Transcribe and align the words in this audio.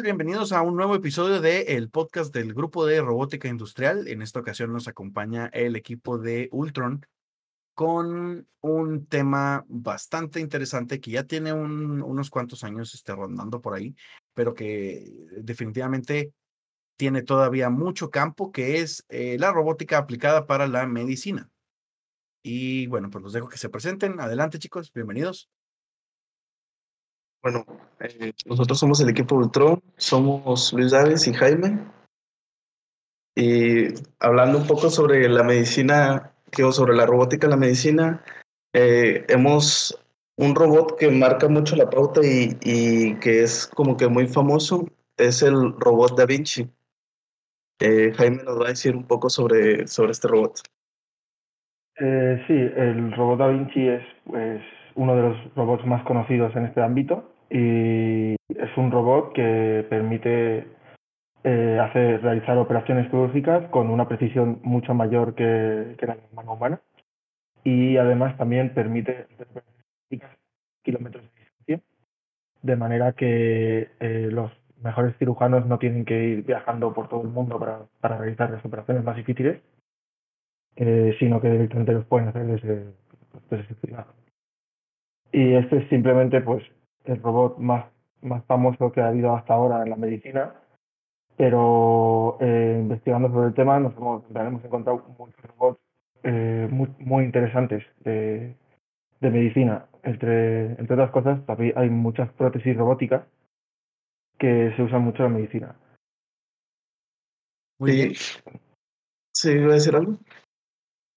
Bienvenidos 0.00 0.52
a 0.52 0.62
un 0.62 0.74
nuevo 0.74 0.94
episodio 0.94 1.42
del 1.42 1.68
el 1.68 1.90
podcast 1.90 2.32
del 2.32 2.54
Grupo 2.54 2.86
de 2.86 3.02
Robótica 3.02 3.48
Industrial. 3.48 4.08
En 4.08 4.22
esta 4.22 4.40
ocasión 4.40 4.72
nos 4.72 4.88
acompaña 4.88 5.50
el 5.52 5.76
equipo 5.76 6.16
de 6.16 6.48
Ultron 6.50 7.04
con 7.74 8.46
un 8.62 9.06
tema 9.06 9.64
bastante 9.68 10.40
interesante 10.40 10.98
que 10.98 11.10
ya 11.10 11.24
tiene 11.24 11.52
unos 11.52 12.30
cuantos 12.30 12.64
años 12.64 12.94
este, 12.94 13.14
rondando 13.14 13.60
por 13.60 13.74
ahí, 13.74 13.94
pero 14.32 14.54
que 14.54 15.12
definitivamente 15.42 16.32
tiene 16.96 17.22
todavía 17.22 17.68
mucho 17.68 18.08
campo, 18.08 18.50
que 18.50 18.80
es 18.80 19.04
eh, 19.10 19.36
la 19.38 19.52
robótica 19.52 19.98
aplicada 19.98 20.46
para 20.46 20.66
la 20.68 20.86
medicina. 20.86 21.50
Y 22.42 22.86
bueno, 22.86 23.10
pues 23.10 23.22
los 23.22 23.34
dejo 23.34 23.48
que 23.48 23.58
se 23.58 23.68
presenten. 23.68 24.20
Adelante 24.20 24.58
chicos, 24.58 24.90
bienvenidos. 24.92 25.50
Bueno, 27.42 27.64
eh, 27.98 28.32
nosotros 28.46 28.78
somos 28.78 29.00
el 29.00 29.08
equipo 29.08 29.34
Ultron, 29.34 29.82
somos 29.96 30.72
Luis 30.72 30.92
Davis 30.92 31.26
y 31.26 31.34
Jaime. 31.34 31.76
Y 33.34 33.86
hablando 34.20 34.58
un 34.58 34.66
poco 34.66 34.90
sobre 34.90 35.28
la 35.28 35.42
medicina, 35.42 36.32
que, 36.52 36.62
o 36.62 36.70
sobre 36.70 36.94
la 36.94 37.04
robótica 37.04 37.48
la 37.48 37.56
medicina, 37.56 38.22
eh, 38.72 39.24
hemos 39.28 39.98
un 40.36 40.54
robot 40.54 40.96
que 40.98 41.10
marca 41.10 41.48
mucho 41.48 41.74
la 41.74 41.90
pauta 41.90 42.20
y, 42.22 43.16
que 43.16 43.42
es 43.42 43.66
como 43.66 43.96
que 43.96 44.06
muy 44.06 44.28
famoso, 44.28 44.86
es 45.16 45.42
el 45.42 45.72
robot 45.78 46.16
Da 46.16 46.26
Vinci. 46.26 46.70
Eh, 47.80 48.12
Jaime 48.16 48.44
nos 48.44 48.60
va 48.60 48.66
a 48.66 48.68
decir 48.68 48.94
un 48.94 49.04
poco 49.04 49.28
sobre, 49.28 49.88
sobre 49.88 50.12
este 50.12 50.28
robot. 50.28 50.60
Eh, 51.98 52.44
sí, 52.46 52.54
el 52.54 53.12
robot 53.16 53.38
Da 53.40 53.48
Vinci 53.48 53.88
es 53.88 54.02
pues, 54.24 54.62
uno 54.94 55.16
de 55.16 55.22
los 55.22 55.54
robots 55.56 55.84
más 55.86 56.04
conocidos 56.04 56.54
en 56.54 56.66
este 56.66 56.80
ámbito 56.80 57.31
y 57.52 58.34
es 58.48 58.76
un 58.78 58.90
robot 58.90 59.34
que 59.34 59.86
permite 59.90 60.66
eh, 61.44 62.18
realizar 62.22 62.56
operaciones 62.56 63.10
quirúrgicas 63.10 63.68
con 63.68 63.90
una 63.90 64.08
precisión 64.08 64.60
mucho 64.62 64.94
mayor 64.94 65.34
que, 65.34 65.94
que 65.98 66.06
la 66.06 66.16
mano 66.34 66.54
humana 66.54 66.80
y 67.62 67.98
además 67.98 68.38
también 68.38 68.72
permite 68.72 69.26
kilómetros 70.82 71.24
de 71.24 71.40
distancia 71.40 71.80
de 72.62 72.76
manera 72.76 73.12
que 73.12 73.90
eh, 74.00 74.28
los 74.32 74.50
mejores 74.82 75.14
cirujanos 75.18 75.66
no 75.66 75.78
tienen 75.78 76.06
que 76.06 76.24
ir 76.24 76.44
viajando 76.44 76.94
por 76.94 77.08
todo 77.08 77.20
el 77.20 77.28
mundo 77.28 77.58
para, 77.58 77.80
para 78.00 78.16
realizar 78.16 78.50
las 78.50 78.64
operaciones 78.64 79.04
más 79.04 79.16
difíciles, 79.16 79.60
eh, 80.76 81.14
sino 81.18 81.40
que 81.40 81.50
directamente 81.50 81.92
los 81.92 82.06
pueden 82.06 82.28
hacer 82.28 82.46
desde, 82.46 82.86
desde 83.50 83.68
su 83.68 83.74
ciudad. 83.86 84.06
Y 85.32 85.54
este 85.54 85.78
es 85.78 85.88
simplemente 85.88 86.40
pues 86.40 86.64
el 87.04 87.22
robot 87.22 87.58
más, 87.58 87.86
más 88.22 88.44
famoso 88.44 88.92
que 88.92 89.00
ha 89.00 89.08
habido 89.08 89.34
hasta 89.34 89.54
ahora 89.54 89.82
en 89.82 89.90
la 89.90 89.96
medicina, 89.96 90.54
pero 91.36 92.36
eh, 92.40 92.78
investigando 92.80 93.28
sobre 93.28 93.48
el 93.48 93.54
tema 93.54 93.80
nos 93.80 93.96
hemos, 93.96 94.24
hemos 94.34 94.64
encontrado 94.64 95.04
muchos 95.18 95.42
robots 95.44 95.80
eh, 96.22 96.68
muy, 96.70 96.88
muy 96.98 97.24
interesantes 97.24 97.84
de, 98.00 98.56
de 99.20 99.30
medicina. 99.30 99.86
Entre, 100.02 100.72
entre 100.72 100.94
otras 100.94 101.10
cosas, 101.10 101.44
también 101.46 101.74
hay 101.76 101.88
muchas 101.88 102.30
prótesis 102.32 102.76
robóticas 102.76 103.24
que 104.38 104.72
se 104.76 104.82
usan 104.82 105.02
mucho 105.02 105.24
en 105.24 105.32
la 105.32 105.38
medicina. 105.38 105.76
Muy 107.78 107.92
bien. 107.92 108.12
¿Sí 109.34 109.52
iba 109.52 109.72
a 109.72 109.74
decir 109.74 109.94
algo? 109.94 110.18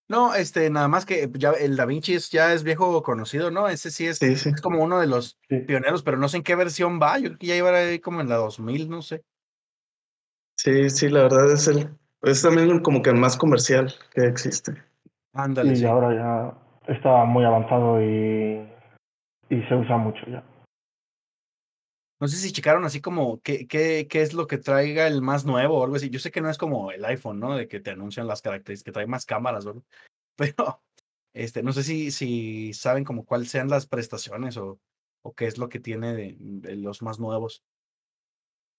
No, 0.07 0.35
este, 0.35 0.69
nada 0.69 0.87
más 0.87 1.05
que 1.05 1.29
ya 1.33 1.51
el 1.51 1.75
Da 1.75 1.85
Vinci 1.85 2.13
es, 2.13 2.29
ya 2.29 2.53
es 2.53 2.63
viejo 2.63 3.01
conocido, 3.01 3.49
¿no? 3.49 3.67
Ese 3.67 3.89
sí 3.89 4.05
es, 4.05 4.19
Sí, 4.19 4.35
sí. 4.35 4.49
es 4.49 4.61
como 4.61 4.83
uno 4.83 4.99
de 4.99 5.07
los 5.07 5.39
Sí. 5.49 5.59
pioneros, 5.59 6.03
pero 6.03 6.17
no 6.17 6.27
sé 6.27 6.37
en 6.37 6.43
qué 6.43 6.55
versión 6.55 6.99
va. 7.01 7.17
Yo 7.17 7.29
creo 7.29 7.37
que 7.39 7.47
ya 7.47 7.55
iba 7.55 7.69
ahí 7.75 7.99
como 7.99 8.21
en 8.21 8.29
la 8.29 8.35
2000, 8.35 8.87
no 8.89 9.01
sé. 9.01 9.23
Sí, 10.57 10.89
sí, 10.89 11.09
la 11.09 11.23
verdad 11.23 11.51
es 11.51 11.67
el, 11.67 11.89
es 12.21 12.41
también 12.41 12.79
como 12.81 13.01
que 13.01 13.09
el 13.09 13.17
más 13.17 13.35
comercial 13.35 13.93
que 14.13 14.25
existe. 14.25 14.73
Ándale, 15.33 15.73
y 15.73 15.77
sí. 15.77 15.85
ahora 15.85 16.13
ya 16.87 16.93
está 16.93 17.25
muy 17.25 17.43
avanzado 17.43 18.01
y, 18.01 18.67
y 19.49 19.61
se 19.63 19.75
usa 19.75 19.97
mucho 19.97 20.21
ya. 20.27 20.43
No 22.19 22.27
sé 22.27 22.37
si 22.37 22.51
checaron 22.53 22.85
así 22.85 23.01
como 23.01 23.41
qué, 23.41 23.67
qué, 23.67 24.07
qué 24.09 24.21
es 24.21 24.33
lo 24.33 24.47
que 24.47 24.57
traiga 24.57 25.07
el 25.07 25.21
más 25.21 25.45
nuevo 25.45 25.79
o 25.79 25.83
algo 25.83 25.97
así. 25.97 26.09
Yo 26.09 26.19
sé 26.19 26.31
que 26.31 26.41
no 26.41 26.49
es 26.49 26.57
como 26.57 26.91
el 26.91 27.03
iPhone, 27.05 27.39
¿no? 27.39 27.55
De 27.55 27.67
que 27.67 27.79
te 27.81 27.91
anuncian 27.91 28.27
las 28.27 28.41
características, 28.41 28.85
que 28.85 28.93
trae 28.93 29.07
más 29.07 29.25
cámaras, 29.25 29.65
¿verdad? 29.65 29.83
Pero 30.37 30.81
este, 31.33 31.63
no 31.63 31.73
sé 31.73 31.83
si, 31.83 32.11
si 32.11 32.73
saben 32.73 33.03
como 33.03 33.25
cuáles 33.25 33.49
sean 33.49 33.69
las 33.69 33.87
prestaciones 33.87 34.57
o, 34.57 34.79
o 35.23 35.33
qué 35.33 35.47
es 35.47 35.57
lo 35.57 35.69
que 35.69 35.79
tiene 35.79 36.13
de, 36.13 36.35
de 36.39 36.75
los 36.77 37.01
más 37.01 37.19
nuevos. 37.19 37.63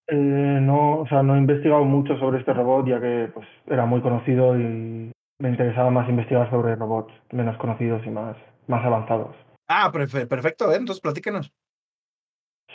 Eh, 0.09 0.15
no, 0.63 1.01
o 1.01 1.07
sea, 1.09 1.23
no 1.23 1.35
he 1.35 1.39
investigado 1.39 1.85
mucho 1.85 2.17
sobre 2.19 2.39
este 2.39 2.55
robot 2.55 2.87
ya 2.87 3.01
que 3.01 3.29
pues 3.35 3.47
era 3.67 3.87
muy 3.87 4.01
conocido 4.01 4.57
y 4.59 5.11
me 5.41 5.49
interesaba 5.49 5.91
más 5.91 6.09
investigar 6.09 6.49
sobre 6.51 6.77
robots 6.77 7.13
menos 7.33 7.59
conocidos 7.59 8.07
y 8.07 8.11
más, 8.11 8.37
más 8.69 8.85
avanzados. 8.85 9.35
Ah, 9.69 9.91
perfe- 9.93 10.29
perfecto, 10.29 10.69
ver, 10.69 10.79
entonces 10.81 11.03
platícanos. 11.03 11.53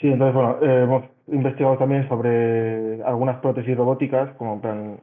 Sí, 0.02 0.08
entonces 0.08 0.34
bueno, 0.34 0.58
eh, 0.64 0.84
hemos 0.84 1.04
investigado 1.28 1.78
también 1.78 2.08
sobre 2.10 3.04
algunas 3.04 3.38
prótesis 3.40 3.78
robóticas, 3.78 4.36
como 4.36 4.56
en 4.56 4.62
plan, 4.62 5.00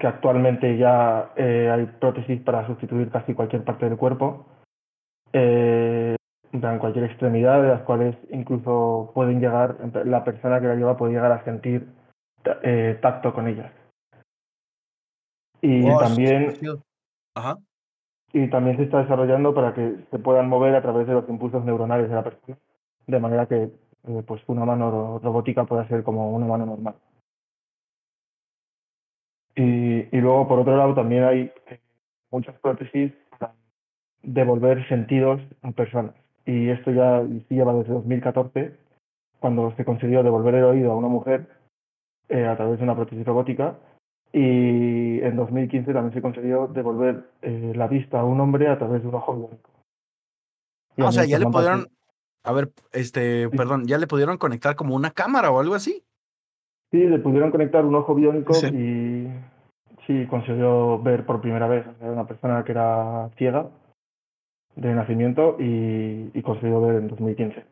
que 0.00 0.06
actualmente 0.08 0.76
ya 0.76 1.30
eh, 1.36 1.70
hay 1.72 1.86
prótesis 2.00 2.40
para 2.42 2.66
sustituir 2.66 3.08
casi 3.10 3.34
cualquier 3.34 3.62
parte 3.62 3.88
del 3.88 3.96
cuerpo, 3.96 4.46
eh, 5.32 6.16
en 6.52 6.60
plan, 6.60 6.80
cualquier 6.80 7.04
extremidad, 7.04 7.62
de 7.62 7.68
las 7.68 7.82
cuales 7.82 8.16
incluso 8.30 9.12
pueden 9.14 9.40
llegar, 9.40 9.76
la 10.04 10.24
persona 10.24 10.60
que 10.60 10.66
la 10.66 10.74
lleva 10.74 10.96
puede 10.96 11.12
llegar 11.12 11.30
a 11.30 11.44
sentir 11.44 11.86
ta- 12.42 12.58
tacto 13.00 13.32
con 13.32 13.46
ellas. 13.46 13.70
Y 15.62 15.82
Wow, 15.82 16.00
también. 16.00 16.52
Ajá. 17.36 17.58
y 18.32 18.48
también 18.50 18.76
se 18.76 18.84
está 18.84 18.98
desarrollando 19.02 19.54
para 19.54 19.72
que 19.72 19.96
se 20.10 20.18
puedan 20.18 20.48
mover 20.48 20.74
a 20.74 20.82
través 20.82 21.06
de 21.06 21.12
los 21.12 21.28
impulsos 21.28 21.64
neuronales 21.64 22.08
de 22.08 22.14
la 22.14 22.24
persona, 22.24 22.58
de 23.06 23.20
manera 23.20 23.46
que 23.46 23.70
eh, 24.06 24.22
pues 24.26 24.42
una 24.46 24.64
mano 24.64 24.90
ro- 24.90 25.18
robótica 25.22 25.64
pueda 25.64 25.86
ser 25.88 26.02
como 26.02 26.30
una 26.32 26.46
mano 26.46 26.66
normal. 26.66 26.94
Y, 29.54 30.14
y 30.16 30.20
luego, 30.20 30.46
por 30.48 30.58
otro 30.60 30.76
lado, 30.76 30.94
también 30.94 31.24
hay 31.24 31.52
eh, 31.66 31.80
muchas 32.30 32.58
prótesis 32.60 33.12
para 33.38 33.54
devolver 34.22 34.86
sentidos 34.88 35.40
a 35.62 35.72
personas. 35.72 36.14
Y 36.44 36.68
esto 36.68 36.90
ya 36.90 37.22
se 37.48 37.54
lleva 37.54 37.72
desde 37.74 37.92
2014, 37.94 38.76
cuando 39.40 39.74
se 39.76 39.84
consiguió 39.84 40.22
devolver 40.22 40.54
el 40.56 40.64
oído 40.64 40.92
a 40.92 40.96
una 40.96 41.08
mujer 41.08 41.48
eh, 42.28 42.46
a 42.46 42.56
través 42.56 42.78
de 42.78 42.84
una 42.84 42.94
prótesis 42.94 43.24
robótica. 43.24 43.78
Y 44.32 45.20
en 45.22 45.36
2015 45.36 45.92
también 45.94 46.12
se 46.12 46.20
consiguió 46.20 46.66
devolver 46.66 47.30
eh, 47.42 47.72
la 47.74 47.86
vista 47.88 48.20
a 48.20 48.24
un 48.24 48.38
hombre 48.40 48.68
a 48.68 48.76
través 48.78 49.00
de 49.02 49.08
un 49.08 49.14
ojo 49.14 49.34
biónico. 49.34 49.70
Ah, 50.98 51.08
o 51.08 51.12
sea, 51.12 51.24
ya 51.24 51.38
le 51.38 51.44
pudieron, 51.74 51.95
a 52.46 52.52
ver, 52.52 52.70
este, 52.92 53.48
Sí. 53.50 53.56
perdón, 53.56 53.86
ya 53.86 53.98
le 53.98 54.06
pudieron 54.06 54.38
conectar 54.38 54.76
como 54.76 54.94
una 54.94 55.10
cámara 55.10 55.50
o 55.50 55.60
algo 55.60 55.74
así. 55.74 56.02
Sí, 56.90 56.98
le 56.98 57.18
pudieron 57.18 57.50
conectar 57.50 57.84
un 57.84 57.94
ojo 57.94 58.14
biónico 58.14 58.54
Sí. 58.54 58.66
y 58.68 59.28
sí, 60.06 60.26
consiguió 60.28 61.02
ver 61.02 61.26
por 61.26 61.40
primera 61.40 61.66
vez. 61.66 61.84
Era 62.00 62.12
una 62.12 62.26
persona 62.26 62.62
que 62.64 62.72
era 62.72 63.30
ciega 63.36 63.68
de 64.76 64.94
nacimiento 64.94 65.56
y, 65.58 66.30
y 66.32 66.42
consiguió 66.42 66.80
ver 66.80 66.96
en 66.96 67.08
2015. 67.08 67.64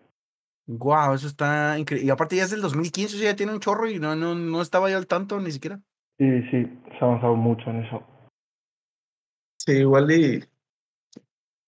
Wow, 0.67 1.15
eso 1.15 1.27
está 1.27 1.79
increíble. 1.79 2.07
Y 2.07 2.11
aparte 2.11 2.37
ya 2.37 2.43
es 2.45 2.51
del 2.51 2.63
2015, 2.63 3.17
o 3.17 3.19
sea, 3.19 3.31
ya 3.31 3.37
tiene 3.37 3.53
un 3.53 3.61
chorro 3.61 3.89
y 3.89 3.99
no, 3.99 4.17
no, 4.17 4.35
no 4.35 4.63
estaba 4.63 4.91
yo 4.91 4.97
al 4.97 5.07
tanto 5.07 5.39
ni 5.39 5.53
siquiera. 5.53 5.79
Sí, 6.19 6.43
sí, 6.51 6.65
se 6.91 6.97
ha 7.01 7.07
avanzado 7.07 7.37
mucho 7.37 7.69
en 7.71 7.85
eso. 7.85 8.03
Sí, 9.59 9.73
igual 9.73 10.11
y 10.11 10.45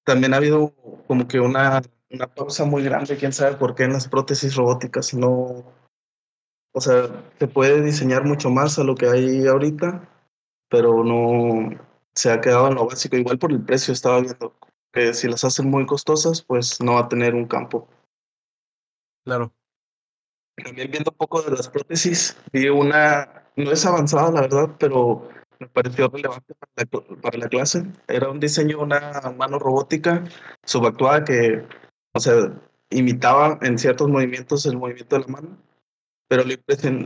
también 0.04 0.34
ha 0.34 0.38
habido 0.38 0.72
como 1.06 1.26
que 1.28 1.40
una, 1.40 1.82
una 2.10 2.26
pausa 2.26 2.64
muy 2.64 2.82
grande, 2.82 3.16
quién 3.16 3.32
sabe 3.32 3.56
por 3.56 3.74
qué 3.74 3.84
en 3.84 3.92
las 3.92 4.08
prótesis 4.08 4.54
robóticas 4.54 5.14
no, 5.14 5.64
o 6.72 6.80
sea, 6.80 7.24
se 7.38 7.48
puede 7.48 7.82
diseñar 7.82 8.24
mucho 8.24 8.50
más 8.50 8.78
a 8.78 8.84
lo 8.84 8.94
que 8.94 9.08
hay 9.08 9.46
ahorita, 9.46 10.08
pero 10.68 11.04
no 11.04 11.70
se 12.14 12.30
ha 12.30 12.40
quedado 12.40 12.68
en 12.68 12.74
lo 12.74 12.86
básico. 12.86 13.16
Igual 13.16 13.38
por 13.38 13.52
el 13.52 13.62
precio 13.62 13.92
estaba 13.92 14.20
viendo 14.20 14.54
que 14.92 15.14
si 15.14 15.28
las 15.28 15.44
hacen 15.44 15.70
muy 15.70 15.86
costosas, 15.86 16.42
pues 16.42 16.80
no 16.80 16.94
va 16.94 17.00
a 17.00 17.08
tener 17.08 17.34
un 17.34 17.46
campo. 17.46 17.88
Claro. 19.24 19.52
también 20.62 20.90
viendo 20.90 21.10
un 21.10 21.16
poco 21.16 21.42
de 21.42 21.50
las 21.50 21.68
prótesis, 21.68 22.36
vi 22.52 22.68
una, 22.68 23.48
no 23.56 23.72
es 23.72 23.84
avanzada 23.84 24.30
la 24.30 24.42
verdad, 24.42 24.76
pero 24.78 25.28
me 25.58 25.66
pareció 25.68 26.08
relevante 26.08 26.54
para 26.54 26.72
la, 26.76 27.20
para 27.20 27.38
la 27.38 27.48
clase. 27.48 27.84
Era 28.06 28.30
un 28.30 28.38
diseño 28.38 28.76
de 28.76 28.84
una 28.84 29.34
mano 29.36 29.58
robótica 29.58 30.24
subactuada 30.64 31.24
que, 31.24 31.66
o 32.16 32.20
sea, 32.20 32.34
imitaba 32.90 33.58
en 33.62 33.78
ciertos 33.78 34.08
movimientos 34.08 34.64
el 34.66 34.76
movimiento 34.76 35.16
de 35.16 35.22
la 35.22 35.28
mano. 35.28 35.58
Pero 36.28 36.42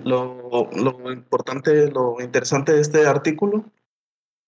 lo, 0.05 0.71
lo 0.73 1.13
importante, 1.13 1.91
lo 1.91 2.21
interesante 2.21 2.73
de 2.73 2.81
este 2.81 3.07
artículo 3.07 3.65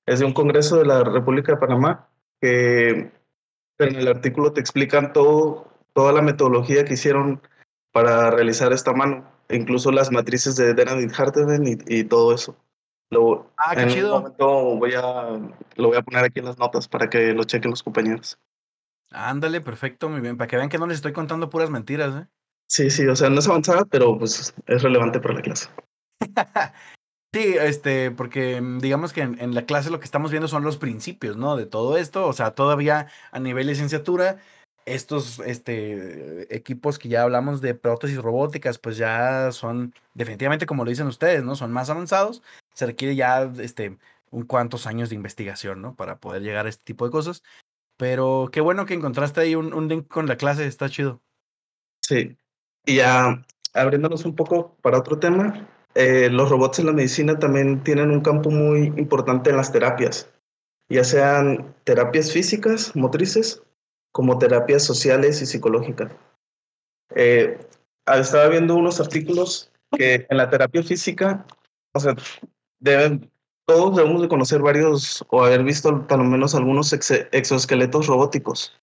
es 0.07 0.21
de 0.21 0.25
un 0.25 0.33
congreso 0.33 0.79
de 0.79 0.87
la 0.87 1.05
República 1.05 1.53
de 1.53 1.59
Panamá 1.59 2.09
que 2.41 3.11
en 3.79 3.97
el 3.97 4.09
artículo 4.09 4.53
te 4.53 4.61
explican 4.61 5.13
todo, 5.13 5.69
toda 5.93 6.13
la 6.13 6.23
metodología 6.23 6.85
que 6.85 6.95
hicieron 6.95 7.43
para 7.93 8.31
realizar 8.31 8.73
esta 8.73 8.93
mano, 8.93 9.29
incluso 9.51 9.91
las 9.93 10.11
matrices 10.11 10.57
de 10.57 10.75
Denadit 10.75 11.13
Hartman 11.19 11.67
y, 11.67 11.77
y, 11.87 12.05
todo 12.05 12.35
eso. 12.35 12.57
Lo, 13.11 13.51
ah, 13.59 13.75
qué 13.75 13.83
en 13.83 13.89
chido. 13.91 14.17
un 14.17 14.23
momento 14.23 14.77
voy 14.77 14.95
a, 14.95 15.39
lo 15.77 15.89
voy 15.89 15.97
a 15.99 16.03
poner 16.03 16.25
aquí 16.25 16.39
en 16.39 16.47
las 16.47 16.59
notas 16.59 16.89
para 16.89 17.11
que 17.11 17.35
lo 17.35 17.45
chequen 17.45 17.71
los 17.71 17.83
compañeros. 17.83 18.39
Ándale, 19.13 19.61
perfecto, 19.61 20.09
muy 20.09 20.21
bien, 20.21 20.37
para 20.37 20.49
que 20.49 20.57
vean 20.57 20.69
que 20.69 20.79
no 20.79 20.87
les 20.87 20.97
estoy 20.97 21.13
contando 21.13 21.51
puras 21.51 21.71
mentiras, 21.71 22.23
¿eh? 22.23 22.27
Sí, 22.69 22.91
sí, 22.91 23.07
o 23.07 23.15
sea, 23.15 23.29
no 23.29 23.39
es 23.39 23.49
avanzada, 23.49 23.85
pero 23.85 24.19
pues 24.19 24.55
es 24.67 24.83
relevante 24.83 25.21
para 25.21 25.35
la 25.35 25.43
clase. 25.43 25.69
Sí, 27.35 27.55
este, 27.59 28.11
porque 28.11 28.61
mm, 28.61 28.81
digamos 28.81 29.15
que 29.15 29.23
en, 29.23 29.41
en, 29.41 29.55
la 29.55 29.65
clase 29.65 29.89
lo 29.89 29.99
que 29.99 30.05
estamos 30.05 30.31
viendo 30.31 30.49
son 30.49 30.65
los 30.65 30.77
principios, 30.77 31.39
¿no? 31.39 31.57
De 31.57 31.65
todo 31.65 31.97
esto, 31.97 32.27
o 32.27 32.35
sea, 32.35 32.51
todavía 32.51 33.07
a 33.31 33.41
nivel 33.41 33.69
licenciatura, 33.69 34.39
estos 34.85 35.39
este, 35.41 36.55
equipos 36.55 36.99
que 36.99 37.09
ya 37.09 37.23
hablamos 37.23 37.61
de 37.61 37.75
prótesis 37.75 38.19
robóticas, 38.19 38.79
pues 38.79 38.97
ya 38.97 39.51
son 39.53 39.95
definitivamente, 40.15 40.67
como 40.67 40.85
lo 40.85 40.91
dicen 40.91 41.07
ustedes, 41.07 41.43
¿no? 41.43 41.55
Son 41.55 41.73
más 41.73 41.89
avanzados, 41.89 42.43
se 42.75 42.87
requiere 42.87 43.17
ya, 43.17 43.51
este, 43.61 43.97
un 44.31 44.45
cuantos 44.45 44.87
años 44.87 45.09
de 45.09 45.17
investigación, 45.17 45.83
¿no? 45.83 45.95
Para 45.95 46.19
poder 46.19 46.43
llegar 46.43 46.67
a 46.67 46.69
este 46.69 46.85
tipo 46.85 47.05
de 47.05 47.13
cosas. 47.13 47.43
Pero 48.03 48.49
qué 48.51 48.61
bueno 48.61 48.85
que 48.85 48.95
encontraste 48.95 49.43
ahí 49.43 49.55
un, 49.55 49.87
link 49.87 50.09
con 50.09 50.27
la 50.27 50.37
clase, 50.37 50.67
está 50.67 50.89
chido. 50.89 51.23
Sí, 52.01 52.37
y 52.85 52.97
ya 52.97 53.47
abriéndonos 53.75 54.25
un 54.25 54.35
poco 54.35 54.77
para 54.83 54.99
otro 54.99 55.21
tema, 55.21 55.69
eh, 55.95 56.29
los 56.29 56.51
robots 56.51 56.81
en 56.81 56.87
la 56.87 56.93
medicina 56.93 57.39
también 57.39 57.85
tienen 57.85 58.11
un 58.11 58.21
campo 58.21 58.51
muy 58.51 58.87
importante 58.97 59.51
en 59.51 59.57
las 59.57 59.71
terapias, 59.71 60.29
ya 60.89 61.05
sean 61.05 61.77
terapias 61.85 62.33
físicas, 62.33 62.97
motrices, 62.97 63.63
como 64.11 64.37
terapias 64.37 64.83
sociales 64.83 65.41
y 65.41 65.47
psicológicas. 65.47 66.11
Eh, 67.15 67.57
estaba 68.19 68.49
viendo 68.49 68.75
unos 68.75 68.99
artículos 68.99 69.71
que 69.97 70.27
en 70.29 70.39
la 70.39 70.51
terapia 70.51 70.83
física, 70.83 71.47
o 71.95 72.01
sea, 72.01 72.17
deben, 72.81 73.31
todos 73.73 73.97
debemos 73.97 74.21
de 74.21 74.29
conocer 74.29 74.61
varios 74.61 75.25
o 75.31 75.43
haber 75.43 75.65
visto 75.65 76.07
por 76.07 76.19
lo 76.19 76.25
menos 76.25 76.55
algunos 76.55 76.93
ex 76.93 77.11
exoesqueletos 77.33 78.07
robóticos. 78.07 78.79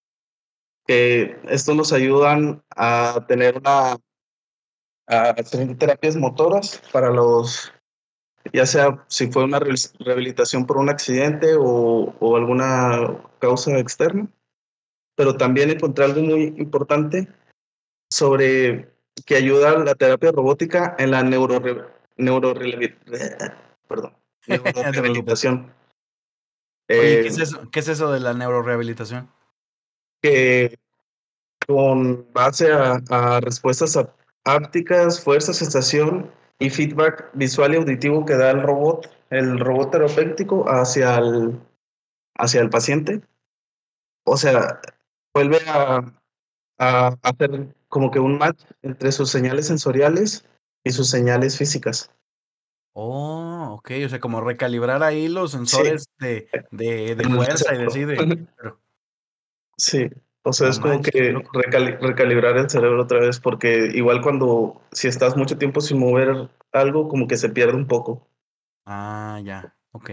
Que 0.86 1.38
estos 1.48 1.76
nos 1.76 1.92
ayudan 1.92 2.62
a 2.76 3.24
tener 3.28 3.58
una 3.58 3.96
a 5.06 5.30
hacer 5.30 5.76
terapias 5.76 6.16
motoras 6.16 6.82
para 6.92 7.10
los, 7.10 7.72
ya 8.52 8.66
sea 8.66 9.04
si 9.08 9.30
fue 9.30 9.44
una 9.44 9.58
rehabilitación 9.58 10.66
por 10.66 10.76
un 10.78 10.88
accidente 10.88 11.54
o, 11.56 12.14
o 12.18 12.36
alguna 12.36 13.20
causa 13.38 13.78
externa. 13.78 14.28
Pero 15.16 15.36
también 15.36 15.70
encontré 15.70 16.04
algo 16.04 16.22
muy 16.22 16.54
importante 16.58 17.28
sobre 18.10 18.92
que 19.26 19.36
ayuda 19.36 19.70
a 19.70 19.78
la 19.78 19.94
terapia 19.94 20.32
robótica 20.32 20.96
en 20.98 21.10
la 21.10 21.22
neuro, 21.22 21.60
neuro, 22.16 22.54
perdón, 23.86 24.19
neurorehabilitación. 24.50 25.72
Oye, 26.90 27.22
¿qué, 27.22 27.26
es 27.28 27.38
eso? 27.38 27.70
¿qué 27.70 27.80
es 27.80 27.88
eso 27.88 28.12
de 28.12 28.20
la 28.20 28.34
neurorehabilitación? 28.34 29.30
Que 30.22 30.78
con 31.66 32.30
base 32.32 32.72
a, 32.72 33.00
a 33.10 33.40
respuestas 33.40 33.96
ápticas, 34.44 35.22
fuerza, 35.22 35.52
sensación 35.52 36.30
y 36.58 36.70
feedback 36.70 37.30
visual 37.34 37.74
y 37.74 37.76
auditivo 37.76 38.24
que 38.24 38.36
da 38.36 38.50
el 38.50 38.62
robot, 38.62 39.10
el 39.30 39.58
robot 39.58 39.92
terapéutico 39.92 40.68
hacia 40.68 41.16
el, 41.16 41.60
hacia 42.36 42.60
el 42.60 42.70
paciente. 42.70 43.22
O 44.24 44.36
sea, 44.36 44.80
vuelve 45.34 45.58
a, 45.68 46.04
a 46.78 47.16
hacer 47.22 47.74
como 47.88 48.10
que 48.10 48.20
un 48.20 48.38
match 48.38 48.62
entre 48.82 49.12
sus 49.12 49.30
señales 49.30 49.66
sensoriales 49.66 50.44
y 50.84 50.90
sus 50.90 51.08
señales 51.08 51.56
físicas. 51.56 52.10
Oh, 52.92 53.76
ok, 53.78 53.90
o 54.04 54.08
sea, 54.08 54.20
como 54.20 54.40
recalibrar 54.40 55.02
ahí 55.02 55.28
los 55.28 55.52
sensores 55.52 56.04
sí. 56.18 56.26
de, 56.26 56.48
de, 56.70 57.14
de 57.14 57.24
fuerza 57.24 57.74
y 57.74 57.78
de, 57.78 57.90
sí, 57.90 58.04
de... 58.04 58.46
Sí, 59.76 60.10
o 60.42 60.52
sea, 60.52 60.66
no 60.66 60.72
es 60.72 60.78
como 60.80 61.02
que 61.02 61.34
recali 61.52 61.92
recalibrar 61.96 62.56
el 62.56 62.68
cerebro 62.68 63.02
otra 63.02 63.20
vez, 63.20 63.38
porque 63.40 63.90
igual 63.94 64.22
cuando, 64.22 64.82
si 64.90 65.06
estás 65.06 65.36
mucho 65.36 65.58
tiempo 65.58 65.80
sin 65.80 65.98
mover 65.98 66.50
algo, 66.72 67.08
como 67.08 67.28
que 67.28 67.36
se 67.36 67.50
pierde 67.50 67.74
un 67.74 67.86
poco. 67.86 68.26
Ah, 68.86 69.40
ya, 69.44 69.76
ok. 69.92 70.10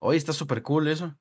Hoy 0.00 0.16
está 0.16 0.32
súper 0.32 0.62
cool 0.62 0.88
eso. 0.88 1.16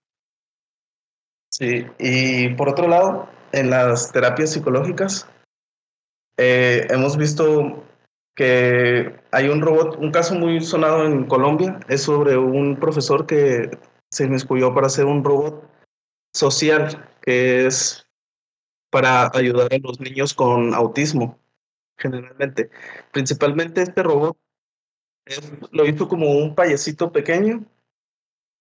Sí, 1.50 1.86
y 2.00 2.50
por 2.56 2.70
otro 2.70 2.88
lado, 2.88 3.30
en 3.52 3.70
las 3.70 4.12
terapias 4.12 4.52
psicológicas, 4.52 5.28
eh, 6.38 6.88
hemos 6.90 7.18
visto 7.18 7.84
que 8.36 9.16
hay 9.32 9.50
un 9.50 9.62
robot, 9.62 9.98
un 9.98 10.12
caso 10.12 10.36
muy 10.36 10.62
sonado 10.62 11.06
en 11.06 11.26
Colombia, 11.26 11.80
es 11.88 12.04
sobre 12.04 12.38
un 12.38 12.78
profesor 12.78 13.26
que 13.26 13.70
se 14.10 14.26
inmiscuyó 14.26 14.74
para 14.74 14.88
hacer 14.88 15.06
un 15.06 15.24
robot 15.24 15.70
social 16.34 17.10
que 17.22 17.66
es 17.68 18.06
para 18.90 19.32
ayudar 19.34 19.74
a 19.74 19.78
los 19.78 20.00
niños 20.00 20.34
con 20.34 20.74
autismo, 20.74 21.40
generalmente. 21.98 22.70
Principalmente 23.12 23.82
este 23.82 24.04
robot 24.04 24.38
es, 25.26 25.42
lo 25.72 25.86
hizo 25.86 26.08
como 26.08 26.32
un 26.32 26.56
payasito 26.56 27.12
pequeño, 27.12 27.66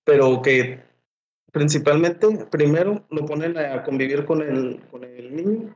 pero 0.04 0.40
que 0.42 0.82
principalmente 1.52 2.46
primero 2.46 3.04
lo 3.10 3.26
ponen 3.26 3.58
a 3.58 3.82
convivir 3.82 4.24
con 4.24 4.42
el, 4.42 4.80
con 4.90 5.04
el 5.04 5.34
niño 5.34 5.74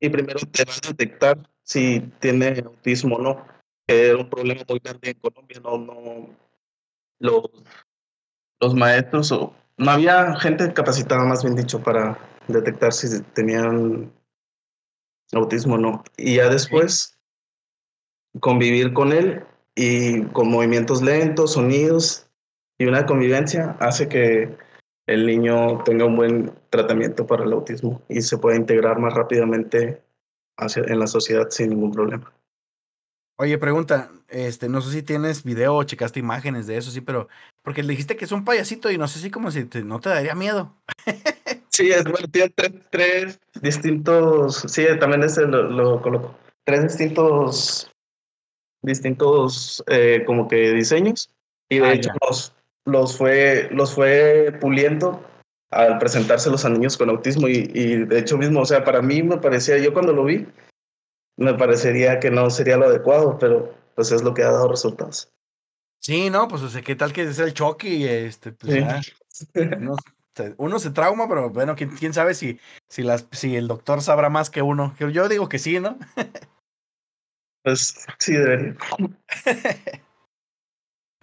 y 0.00 0.08
primero 0.08 0.38
te 0.52 0.64
va 0.64 0.72
a 0.72 0.88
detectar 0.88 1.50
si 1.66 2.00
tiene 2.20 2.62
autismo 2.64 3.16
o 3.16 3.20
no, 3.20 3.46
que 3.86 4.08
era 4.08 4.18
un 4.18 4.30
problema 4.30 4.62
muy 4.68 4.78
grande 4.78 5.10
en 5.10 5.18
Colombia, 5.18 5.60
no, 5.62 5.78
no, 5.78 6.28
los, 7.18 7.50
los 8.60 8.74
maestros 8.74 9.32
o 9.32 9.52
no 9.76 9.90
había 9.90 10.34
gente 10.36 10.72
capacitada, 10.72 11.24
más 11.24 11.42
bien 11.42 11.56
dicho, 11.56 11.82
para 11.82 12.18
detectar 12.48 12.92
si 12.92 13.20
tenían 13.34 14.12
autismo 15.32 15.74
o 15.74 15.78
no. 15.78 16.04
Y 16.16 16.36
ya 16.36 16.48
después 16.48 17.18
convivir 18.40 18.92
con 18.92 19.12
él 19.12 19.44
y 19.74 20.22
con 20.26 20.50
movimientos 20.50 21.02
lentos, 21.02 21.54
sonidos 21.54 22.28
y 22.78 22.86
una 22.86 23.06
convivencia 23.06 23.76
hace 23.80 24.08
que 24.08 24.56
el 25.06 25.26
niño 25.26 25.82
tenga 25.84 26.04
un 26.04 26.16
buen 26.16 26.52
tratamiento 26.70 27.26
para 27.26 27.44
el 27.44 27.52
autismo 27.52 28.02
y 28.08 28.22
se 28.22 28.38
pueda 28.38 28.56
integrar 28.56 28.98
más 28.98 29.14
rápidamente 29.14 30.02
hacia, 30.56 30.82
en 30.84 30.98
la 30.98 31.06
sociedad 31.06 31.48
sin 31.50 31.70
ningún 31.70 31.92
problema. 31.92 32.32
Oye, 33.38 33.58
pregunta, 33.58 34.10
este, 34.28 34.68
no 34.68 34.80
sé 34.80 34.92
si 34.92 35.02
tienes 35.02 35.44
video 35.44 35.74
o 35.74 35.84
checaste 35.84 36.18
imágenes 36.18 36.66
de 36.66 36.78
eso, 36.78 36.90
sí, 36.90 37.02
pero 37.02 37.28
porque 37.62 37.82
le 37.82 37.90
dijiste 37.90 38.16
que 38.16 38.24
es 38.24 38.32
un 38.32 38.44
payasito 38.44 38.90
y 38.90 38.96
no 38.96 39.08
sé 39.08 39.18
si 39.18 39.30
como 39.30 39.50
si 39.50 39.64
te, 39.66 39.84
no 39.84 40.00
te 40.00 40.08
daría 40.08 40.34
miedo. 40.34 40.74
sí, 41.68 41.90
es 41.90 42.04
bueno, 42.04 42.26
tiene 42.28 42.50
tres, 42.50 42.72
tres 42.90 43.40
distintos, 43.60 44.64
sí, 44.66 44.86
también 44.98 45.22
ese 45.22 45.42
lo, 45.42 45.64
lo 45.64 46.00
coloco, 46.00 46.34
tres 46.64 46.82
distintos, 46.84 47.92
distintos 48.82 49.84
eh, 49.86 50.24
como 50.26 50.48
que 50.48 50.72
diseños 50.72 51.28
y 51.68 51.80
de 51.80 51.86
ah, 51.86 51.92
hecho 51.92 52.10
los, 52.26 52.54
los, 52.86 53.18
fue, 53.18 53.68
los 53.70 53.94
fue 53.94 54.56
puliendo 54.60 55.22
al 55.76 55.98
presentárselos 55.98 56.64
a 56.64 56.68
niños 56.70 56.96
con 56.96 57.10
autismo 57.10 57.48
y, 57.48 57.70
y 57.74 58.04
de 58.04 58.18
hecho 58.18 58.36
mismo, 58.38 58.60
o 58.60 58.66
sea, 58.66 58.84
para 58.84 59.02
mí 59.02 59.22
me 59.22 59.38
parecía, 59.38 59.78
yo 59.78 59.92
cuando 59.92 60.12
lo 60.12 60.24
vi, 60.24 60.46
me 61.38 61.54
parecería 61.54 62.18
que 62.20 62.30
no 62.30 62.48
sería 62.50 62.76
lo 62.76 62.86
adecuado, 62.86 63.36
pero 63.38 63.74
pues 63.94 64.10
es 64.12 64.22
lo 64.22 64.34
que 64.34 64.42
ha 64.42 64.50
dado 64.50 64.68
resultados. 64.68 65.30
Sí, 66.00 66.30
no, 66.30 66.46
pues 66.48 66.62
o 66.62 66.68
sea, 66.68 66.82
qué 66.82 66.94
tal 66.94 67.12
que 67.12 67.22
es 67.22 67.38
el 67.38 67.52
choque 67.54 67.88
y 67.88 68.04
este, 68.04 68.52
pues 68.52 68.72
Sí. 68.72 68.80
ya, 68.80 69.00
uno, 69.78 69.96
se- 70.34 70.54
uno 70.58 70.78
se 70.78 70.90
trauma, 70.90 71.28
pero 71.28 71.50
bueno, 71.50 71.74
quién, 71.74 71.90
quién 71.90 72.12
sabe 72.14 72.34
si, 72.34 72.58
si, 72.88 73.02
las, 73.02 73.26
si 73.32 73.56
el 73.56 73.66
doctor 73.68 74.02
sabrá 74.02 74.28
más 74.30 74.50
que 74.50 74.62
uno. 74.62 74.94
Yo 74.98 75.28
digo 75.28 75.48
que 75.48 75.58
sí, 75.58 75.80
¿no? 75.80 75.98
Pues 77.62 78.06
sí, 78.18 78.32
debería. 78.34 78.76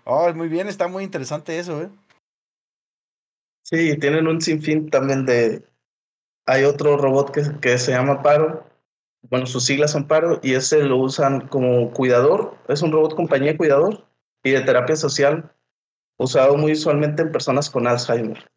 Oh, 0.05 0.33
muy 0.33 0.49
bien, 0.49 0.67
está 0.67 0.89
muy 0.89 1.05
interesante 1.05 1.57
eso, 1.57 1.81
¿eh? 1.81 1.89
Sí, 3.63 3.97
tienen 3.97 4.27
un 4.27 4.39
sinfín 4.41 4.89
también 4.89 5.25
de... 5.25 5.65
Hay 6.45 6.63
otro 6.65 6.97
robot 6.97 7.31
que, 7.31 7.41
que 7.61 7.77
se 7.77 7.91
llama 7.91 8.21
Paro, 8.21 8.65
bueno, 9.29 9.45
sus 9.45 9.65
siglas 9.65 9.91
son 9.91 10.07
paro, 10.07 10.39
y 10.43 10.53
ese 10.53 10.83
lo 10.83 10.97
usan 10.97 11.47
como 11.47 11.91
cuidador, 11.91 12.57
es 12.67 12.81
un 12.81 12.91
robot 12.91 13.15
compañía 13.15 13.57
cuidador 13.57 14.05
y 14.43 14.51
de 14.51 14.61
terapia 14.61 14.95
social, 14.95 15.51
usado 16.17 16.57
muy 16.57 16.73
usualmente 16.73 17.21
en 17.21 17.31
personas 17.31 17.69
con 17.69 17.87
Alzheimer, 17.87 18.49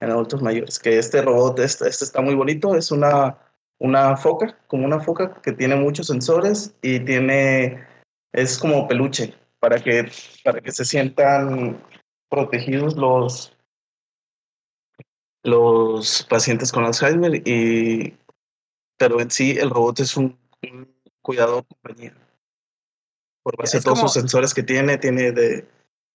en 0.00 0.10
adultos 0.10 0.42
mayores. 0.42 0.78
Que 0.78 0.98
este 0.98 1.22
robot, 1.22 1.60
este, 1.60 1.88
este 1.88 2.04
está 2.04 2.20
muy 2.20 2.34
bonito, 2.34 2.74
es 2.74 2.90
una, 2.90 3.38
una 3.78 4.16
foca, 4.16 4.58
como 4.66 4.84
una 4.84 5.00
foca 5.00 5.40
que 5.42 5.52
tiene 5.52 5.76
muchos 5.76 6.08
sensores 6.08 6.74
y 6.82 6.98
tiene, 7.00 7.86
es 8.32 8.58
como 8.58 8.88
peluche, 8.88 9.34
para 9.60 9.78
que, 9.78 10.10
para 10.42 10.60
que 10.60 10.72
se 10.72 10.84
sientan 10.84 11.80
protegidos 12.28 12.96
los, 12.96 13.53
los 15.44 16.26
pacientes 16.28 16.72
con 16.72 16.84
Alzheimer 16.84 17.46
y 17.46 18.16
pero 18.96 19.20
en 19.20 19.30
sí 19.30 19.52
el 19.52 19.70
robot 19.70 20.00
es 20.00 20.16
un, 20.16 20.36
un 20.62 20.88
cuidador 21.22 21.64
compañía. 21.66 22.14
Por 23.42 23.56
base 23.56 23.78
Es 23.78 23.84
todos 23.84 23.98
como- 23.98 24.08
sus 24.08 24.20
sensores 24.20 24.54
que 24.54 24.62
tiene, 24.62 24.96
tiene 24.98 25.32
de, 25.32 25.68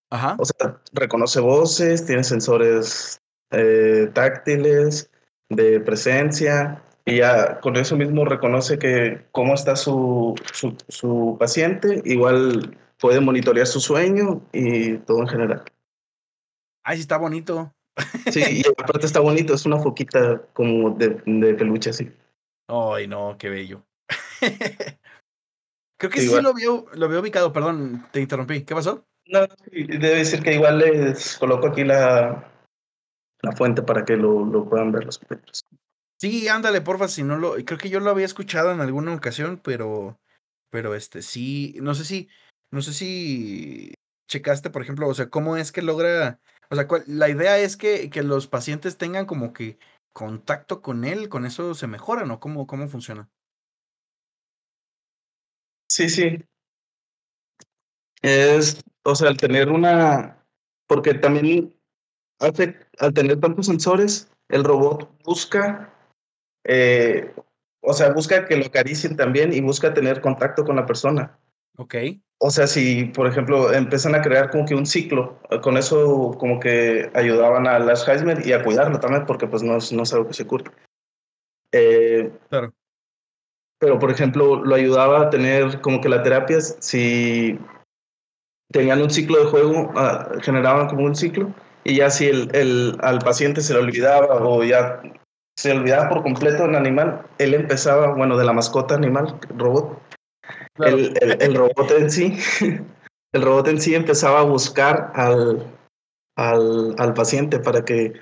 Ajá. 0.09 0.35
o 0.39 0.45
sea, 0.45 0.81
reconoce 0.93 1.39
voces, 1.39 2.05
tiene 2.05 2.23
sensores 2.23 3.21
eh, 3.51 4.09
táctiles, 4.13 5.11
de 5.49 5.79
presencia, 5.79 6.83
y 7.05 7.17
ya 7.17 7.59
con 7.59 7.75
eso 7.75 7.95
mismo 7.95 8.23
reconoce 8.25 8.77
que 8.79 9.25
cómo 9.31 9.53
está 9.55 9.75
su, 9.75 10.35
su, 10.53 10.75
su 10.87 11.35
paciente, 11.39 12.01
igual 12.05 12.77
puede 12.99 13.19
monitorear 13.19 13.65
su 13.67 13.79
sueño 13.79 14.41
y 14.53 14.97
todo 14.99 15.19
en 15.21 15.27
general. 15.27 15.63
Ay, 16.83 16.97
sí 16.97 17.01
está 17.01 17.17
bonito. 17.17 17.73
Sí, 18.31 18.41
y 18.49 18.63
aparte 18.67 19.05
está 19.05 19.19
bonito, 19.19 19.53
es 19.53 19.65
una 19.65 19.77
foquita 19.79 20.41
como 20.53 20.91
de, 20.91 21.21
de 21.25 21.53
peluche 21.53 21.89
así. 21.89 22.11
Ay, 22.67 23.07
no, 23.07 23.37
qué 23.37 23.49
bello. 23.49 23.85
Creo 25.97 26.11
que 26.11 26.21
Sí, 26.21 26.41
lo 26.41 26.53
veo, 26.53 26.85
lo 26.93 27.09
veo 27.09 27.19
ubicado, 27.19 27.51
perdón, 27.51 28.05
te 28.11 28.21
interrumpí. 28.21 28.63
¿Qué 28.63 28.73
pasó? 28.73 29.05
No, 29.25 29.41
debe 29.71 30.15
decir 30.15 30.41
que 30.41 30.53
igual 30.53 30.79
les 30.79 31.37
coloco 31.37 31.67
aquí 31.67 31.83
la, 31.83 32.51
la 33.41 33.51
fuente 33.51 33.81
para 33.81 34.05
que 34.05 34.15
lo, 34.15 34.45
lo 34.45 34.69
puedan 34.69 34.91
ver 34.91 35.05
los 35.05 35.19
compañeros. 35.19 35.65
Sí, 36.19 36.47
ándale, 36.47 36.81
porfa, 36.81 37.07
si 37.07 37.23
no 37.23 37.37
lo, 37.37 37.53
creo 37.65 37.77
que 37.77 37.89
yo 37.89 37.99
lo 37.99 38.09
había 38.09 38.25
escuchado 38.25 38.71
en 38.71 38.81
alguna 38.81 39.13
ocasión, 39.13 39.59
pero, 39.63 40.19
pero 40.69 40.95
este, 40.95 41.21
sí, 41.21 41.77
no 41.81 41.95
sé 41.95 42.03
si, 42.05 42.29
no 42.71 42.81
sé 42.81 42.93
si 42.93 43.93
checaste, 44.27 44.69
por 44.69 44.81
ejemplo, 44.81 45.07
o 45.07 45.13
sea, 45.13 45.29
cómo 45.29 45.55
es 45.57 45.71
que 45.71 45.81
logra, 45.81 46.39
o 46.71 46.75
sea, 46.75 46.87
la 47.07 47.29
idea 47.29 47.57
es 47.57 47.77
que, 47.77 48.09
que 48.09 48.23
los 48.23 48.47
pacientes 48.47 48.97
tengan 48.97 49.25
como 49.25 49.53
que 49.53 49.79
contacto 50.13 50.81
con 50.81 51.03
él, 51.05 51.29
con 51.29 51.45
eso 51.45 51.73
se 51.73 51.87
mejora, 51.87 52.25
¿no? 52.25 52.39
¿Cómo, 52.39 52.67
cómo 52.67 52.87
funciona? 52.87 53.29
Sí, 55.87 56.09
sí. 56.09 56.43
Es, 58.21 58.83
o 59.03 59.15
sea, 59.15 59.29
al 59.29 59.37
tener 59.37 59.69
una, 59.69 60.45
porque 60.87 61.13
también 61.15 61.73
hace, 62.39 62.77
al 62.99 63.13
tener 63.13 63.39
tantos 63.39 63.65
sensores, 63.65 64.29
el 64.49 64.63
robot 64.63 65.09
busca, 65.23 65.93
eh, 66.65 67.33
o 67.81 67.93
sea, 67.93 68.11
busca 68.11 68.45
que 68.45 68.57
lo 68.57 68.65
acaricien 68.65 69.15
también 69.15 69.53
y 69.53 69.61
busca 69.61 69.93
tener 69.93 70.21
contacto 70.21 70.65
con 70.65 70.75
la 70.75 70.85
persona. 70.85 71.39
Ok, 71.79 71.95
O 72.39 72.49
sea, 72.51 72.67
si, 72.67 73.05
por 73.05 73.25
ejemplo, 73.25 73.71
empiezan 73.71 74.13
a 74.13 74.21
crear 74.21 74.49
como 74.49 74.65
que 74.65 74.75
un 74.75 74.85
ciclo, 74.85 75.39
eh, 75.49 75.61
con 75.61 75.77
eso 75.77 76.35
como 76.37 76.59
que 76.59 77.09
ayudaban 77.13 77.67
a 77.67 77.77
Alzheimer 77.77 78.45
y 78.45 78.51
a 78.51 78.61
cuidarlo 78.61 78.99
también, 78.99 79.25
porque 79.25 79.47
pues 79.47 79.63
no 79.63 79.77
es, 79.77 79.93
no 79.93 80.03
es 80.03 80.13
algo 80.13 80.27
que 80.27 80.33
se 80.33 80.45
cure. 80.45 80.65
Eh, 81.71 82.33
claro. 82.49 82.73
pero, 83.79 83.97
por 83.97 84.11
ejemplo, 84.11 84.57
lo 84.57 84.75
ayudaba 84.75 85.21
a 85.21 85.29
tener 85.29 85.79
como 85.79 86.01
que 86.01 86.09
la 86.09 86.21
terapia, 86.21 86.59
si 86.59 87.57
tenían 88.73 89.01
un 89.01 89.09
ciclo 89.09 89.39
de 89.39 89.45
juego, 89.45 89.91
ah, 89.95 90.31
generaban 90.41 90.87
como 90.87 91.05
un 91.05 91.15
ciclo, 91.15 91.53
y 91.85 91.95
ya 91.95 92.09
si 92.09 92.27
el, 92.27 92.53
el, 92.53 92.97
al 93.01 93.19
paciente 93.19 93.61
se 93.61 93.73
le 93.73 93.79
olvidaba 93.79 94.35
o 94.43 94.65
ya 94.65 95.01
se 95.55 95.71
olvidaba 95.71 96.09
por 96.09 96.23
completo 96.23 96.65
el 96.65 96.75
animal, 96.75 97.25
él 97.37 97.53
empezaba, 97.53 98.13
bueno, 98.15 98.37
de 98.37 98.43
la 98.43 98.51
mascota 98.51 98.95
animal, 98.95 99.39
robot, 99.55 100.08
Claro. 100.79 100.97
el, 100.97 101.13
el, 101.21 101.41
el 101.41 101.55
robot 101.55 101.91
en 101.91 102.09
sí, 102.09 102.37
el 103.33 103.41
robot 103.41 103.67
en 103.67 103.81
sí 103.81 103.95
empezaba 103.95 104.39
a 104.39 104.43
buscar 104.43 105.11
al, 105.13 105.65
al, 106.37 106.95
al 106.97 107.13
paciente 107.13 107.59
para 107.59 107.83
que, 107.83 108.13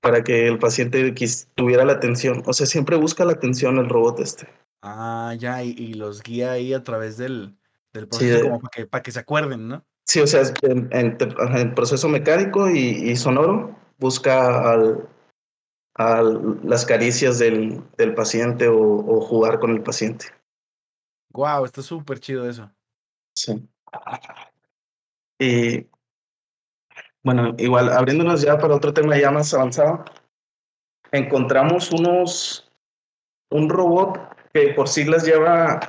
para 0.00 0.22
que 0.22 0.46
el 0.46 0.58
paciente 0.60 1.12
quis- 1.14 1.48
tuviera 1.56 1.84
la 1.84 1.94
atención. 1.94 2.42
O 2.46 2.52
sea, 2.52 2.66
siempre 2.66 2.96
busca 2.96 3.24
la 3.24 3.32
atención 3.32 3.78
el 3.78 3.88
robot 3.88 4.20
este. 4.20 4.46
Ah, 4.82 5.34
ya, 5.38 5.64
y, 5.64 5.70
y 5.70 5.94
los 5.94 6.22
guía 6.22 6.52
ahí 6.52 6.74
a 6.74 6.82
través 6.84 7.16
del, 7.16 7.56
del 7.92 8.06
proceso 8.06 8.40
como 8.42 8.60
para 8.60 8.70
que, 8.70 8.86
para 8.86 9.02
que 9.02 9.10
se 9.12 9.18
acuerden, 9.18 9.66
¿no? 9.66 9.84
Sí, 10.06 10.20
o 10.20 10.26
sea, 10.26 10.42
es 10.42 10.52
en, 10.62 10.88
en 10.92 11.74
proceso 11.74 12.08
mecánico 12.08 12.70
y, 12.70 12.78
y 13.10 13.16
sonoro 13.16 13.74
busca 13.98 14.70
al, 14.70 15.08
al- 15.94 16.60
las 16.62 16.84
caricias 16.84 17.38
del, 17.38 17.80
del 17.96 18.14
paciente 18.14 18.68
o, 18.68 18.78
o 18.78 19.20
jugar 19.22 19.58
con 19.58 19.70
el 19.70 19.82
paciente. 19.82 20.26
Wow, 21.34 21.64
está 21.64 21.82
súper 21.82 22.20
chido 22.20 22.48
eso. 22.48 22.70
Sí. 23.34 23.68
Y 25.40 25.86
bueno, 27.24 27.54
igual 27.58 27.90
abriéndonos 27.90 28.42
ya 28.42 28.56
para 28.56 28.76
otro 28.76 28.94
tema 28.94 29.18
ya 29.18 29.32
más 29.32 29.52
avanzado, 29.52 30.04
encontramos 31.10 31.90
unos, 31.90 32.70
un 33.50 33.68
robot 33.68 34.20
que 34.52 34.74
por 34.74 34.88
siglas 34.88 35.24
lleva 35.24 35.80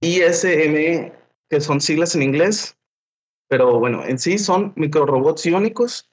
ISME, 0.00 1.12
que 1.48 1.60
son 1.60 1.80
siglas 1.80 2.14
en 2.14 2.22
inglés, 2.22 2.76
pero 3.48 3.78
bueno, 3.78 4.04
en 4.04 4.18
sí 4.18 4.36
son 4.36 4.74
microrobots 4.76 5.46
iónicos 5.46 6.12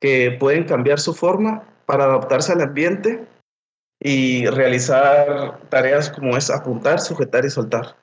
que 0.00 0.36
pueden 0.38 0.64
cambiar 0.64 1.00
su 1.00 1.12
forma 1.12 1.66
para 1.86 2.04
adaptarse 2.04 2.52
al 2.52 2.60
ambiente 2.60 3.26
y 4.00 4.46
realizar 4.46 5.60
tareas 5.68 6.10
como 6.10 6.36
es 6.36 6.50
apuntar, 6.50 7.00
sujetar 7.00 7.44
y 7.44 7.50
soltar. 7.50 7.96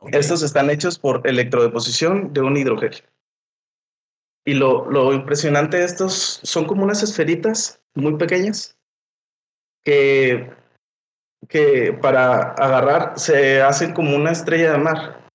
Ok. 0.00 0.10
Estos 0.12 0.42
están 0.42 0.68
hechos 0.68 0.98
por 0.98 1.26
electrodeposición 1.26 2.32
de 2.32 2.40
un 2.40 2.56
hidrogel. 2.56 3.04
Y 4.44 4.54
lo, 4.54 4.90
lo 4.90 5.12
impresionante 5.12 5.78
de 5.78 5.84
estos 5.84 6.40
son 6.42 6.66
como 6.66 6.84
unas 6.84 7.02
esferitas 7.02 7.80
muy 7.94 8.16
pequeñas 8.16 8.76
que, 9.84 10.52
que 11.48 11.92
para 11.92 12.52
agarrar 12.52 13.18
se 13.18 13.62
hacen 13.62 13.92
como 13.94 14.14
una 14.14 14.32
estrella 14.32 14.72
de 14.72 14.78
mar. 14.78 15.28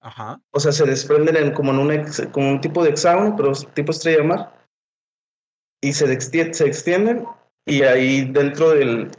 Ajá. 0.00 0.40
O 0.52 0.60
sea, 0.60 0.72
se 0.72 0.84
desprenden 0.84 1.36
en, 1.36 1.52
como 1.52 1.72
en 1.72 1.78
un, 1.78 1.92
ex- 1.92 2.26
como 2.32 2.50
un 2.50 2.60
tipo 2.60 2.82
de 2.82 2.90
hexágono, 2.90 3.34
pero 3.36 3.52
tipo 3.52 3.90
estrella 3.92 4.18
de 4.18 4.24
mar. 4.24 4.66
Y 5.80 5.92
se, 5.92 6.20
se 6.20 6.66
extienden 6.66 7.26
y 7.66 7.82
ahí 7.82 8.24
dentro 8.24 8.70
del... 8.70 9.10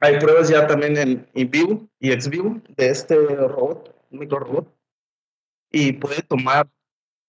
Hay 0.00 0.18
pruebas 0.18 0.48
ya 0.48 0.66
también 0.66 0.96
en 0.96 1.50
vivo 1.50 1.88
y 2.00 2.10
ex 2.10 2.28
vivo 2.28 2.60
de 2.76 2.90
este 2.90 3.14
robot, 3.14 3.94
un 4.10 4.18
microrobot. 4.18 4.66
Y 5.70 5.92
puede 5.92 6.22
tomar 6.22 6.68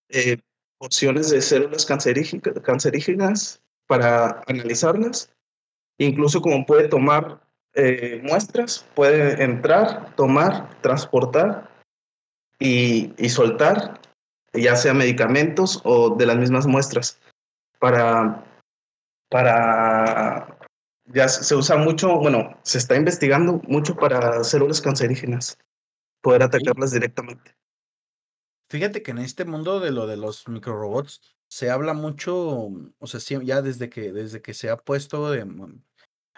eh, 0.10 0.38
porciones 0.80 1.30
de 1.30 1.42
células 1.42 1.88
cancerígena- 1.88 2.62
cancerígenas 2.64 3.62
para 3.86 4.42
analizarlas. 4.48 5.32
Incluso 6.00 6.42
como 6.42 6.66
puede 6.66 6.88
tomar 6.88 7.42
eh, 7.76 8.22
muestras, 8.24 8.86
puede 8.96 9.44
entrar, 9.44 10.16
tomar, 10.16 10.82
transportar 10.82 11.70
y, 12.58 13.14
y 13.18 13.30
soltar, 13.30 14.02
ya 14.52 14.76
sea 14.76 14.94
medicamentos 14.94 15.80
o 15.84 16.16
de 16.16 16.26
las 16.26 16.38
mismas 16.38 16.66
muestras, 16.66 17.20
para, 17.80 18.44
para, 19.34 20.60
ya 21.06 21.28
se 21.28 21.56
usa 21.56 21.75
mucho, 21.75 22.20
bueno, 22.20 22.56
se 22.62 22.78
está 22.78 22.96
investigando 22.96 23.60
mucho 23.68 23.96
para 23.96 24.44
células 24.44 24.80
cancerígenas, 24.80 25.58
poder 26.22 26.44
atacarlas 26.44 26.92
directamente. 26.92 27.56
Fíjate 28.70 29.02
que 29.02 29.10
en 29.10 29.18
este 29.18 29.44
mundo 29.44 29.80
de 29.80 29.90
lo 29.90 30.06
de 30.06 30.18
los 30.18 30.48
microrobots 30.48 31.36
se 31.50 31.72
habla 31.72 31.96
mucho, 31.96 32.70
o 33.00 33.08
sea, 33.08 33.42
ya 33.42 33.63
desde 33.63 33.90
que, 33.90 34.12
desde 34.12 34.44
que 34.44 34.54
se 34.54 34.70
ha 34.70 34.78
puesto 34.78 35.32
de, 35.32 35.42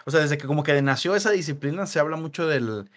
o 0.06 0.10
sea, 0.10 0.20
desde 0.20 0.38
que 0.38 0.46
como 0.46 0.62
que 0.62 0.80
nació 0.80 1.14
esa 1.14 1.32
disciplina, 1.32 1.84
se 1.84 2.00
habla 2.00 2.16
mucho 2.16 2.46
del 2.46 2.90